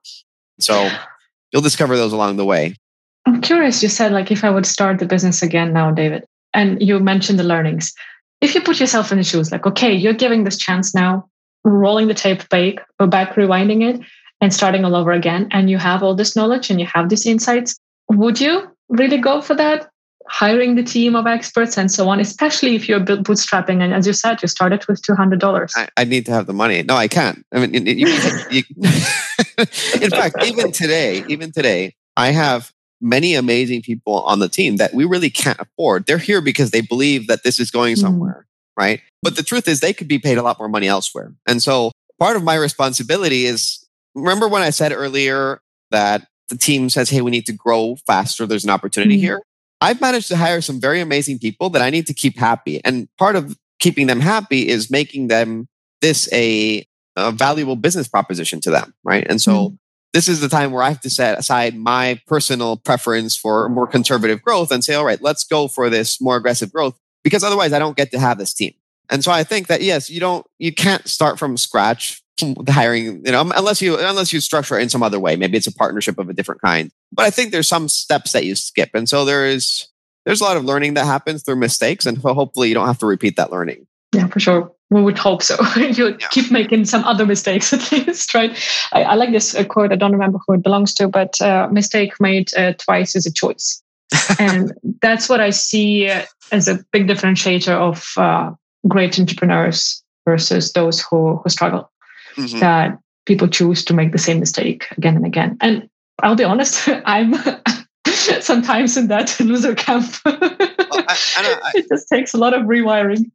[0.58, 0.90] So
[1.52, 2.76] you'll discover those along the way.
[3.26, 3.82] I'm curious.
[3.82, 7.38] You said, like, if I would start the business again now, David, and you mentioned
[7.38, 7.92] the learnings
[8.44, 11.26] if you put yourself in the shoes, like, okay, you're giving this chance now,
[11.64, 14.06] rolling the tape back or back, rewinding it,
[14.44, 17.24] and starting all over again, and you have all this knowledge and you have these
[17.24, 17.76] insights,
[18.10, 19.88] would you really go for that?
[20.28, 23.82] Hiring the team of experts and so on, especially if you're bootstrapping.
[23.82, 25.70] And as you said, you started with $200.
[25.74, 26.82] I, I need to have the money.
[26.82, 27.42] No, I can't.
[27.54, 28.06] I mean, you,
[28.50, 28.62] you,
[30.02, 32.70] in fact, even today, even today, I have
[33.00, 36.04] many amazing people on the team that we really can't afford.
[36.04, 38.02] They're here because they believe that this is going mm-hmm.
[38.02, 38.82] somewhere, mm.
[38.82, 39.00] right?
[39.22, 41.32] But the truth is, they could be paid a lot more money elsewhere.
[41.46, 43.83] And so part of my responsibility is
[44.14, 45.60] remember when I said earlier
[45.90, 48.46] that the team says, hey, we need to grow faster.
[48.46, 49.20] There's an opportunity mm.
[49.20, 49.42] here.
[49.80, 52.80] I've managed to hire some very amazing people that I need to keep happy.
[52.84, 55.68] And part of keeping them happy is making them
[56.00, 56.86] this a,
[57.16, 59.26] a valuable business proposition to them, right?
[59.28, 59.78] And so mm
[60.14, 63.88] this is the time where I have to set aside my personal preference for more
[63.88, 67.72] conservative growth and say, all right, let's go for this more aggressive growth because otherwise
[67.72, 68.74] I don't get to have this team.
[69.10, 72.22] And so I think that yes, you don't, you can't start from scratch
[72.68, 75.36] hiring, you know, unless you, unless you structure it in some other way.
[75.36, 76.90] Maybe it's a partnership of a different kind.
[77.12, 78.90] But I think there's some steps that you skip.
[78.94, 79.86] And so there is,
[80.24, 82.06] there's a lot of learning that happens through mistakes.
[82.06, 83.86] And hopefully you don't have to repeat that learning.
[84.12, 85.56] Yeah, for sure we would hope so.
[85.76, 86.28] you yeah.
[86.30, 88.56] keep making some other mistakes at least, right?
[88.92, 89.92] I, I like this uh, quote.
[89.92, 93.32] I don't remember who it belongs to, but uh, mistake made uh, twice is a
[93.32, 93.82] choice.
[94.38, 96.08] and that's what I see
[96.52, 98.52] as a big differentiator of uh,
[98.86, 101.90] great entrepreneurs versus those who, who struggle.
[102.36, 102.58] Mm-hmm.
[102.60, 105.56] That people choose to make the same mistake again and again.
[105.60, 105.88] And
[106.22, 107.34] I'll be honest, I'm
[108.40, 110.06] sometimes in that loser camp.
[110.24, 113.30] well, I, I, it just takes a lot of rewiring.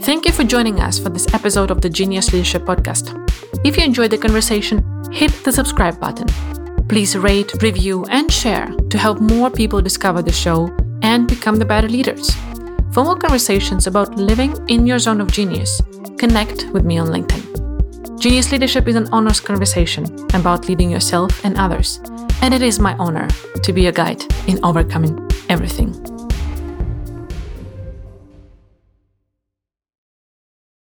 [0.00, 3.14] Thank you for joining us for this episode of the Genius Leadership Podcast.
[3.64, 4.82] If you enjoyed the conversation,
[5.12, 6.26] hit the subscribe button.
[6.88, 11.64] Please rate, review, and share to help more people discover the show and become the
[11.64, 12.34] better leaders.
[12.92, 15.80] For more conversations about living in your zone of genius,
[16.18, 18.20] connect with me on LinkedIn.
[18.20, 22.00] Genius Leadership is an honest conversation about leading yourself and others,
[22.42, 23.28] and it is my honor
[23.62, 26.11] to be a guide in overcoming everything.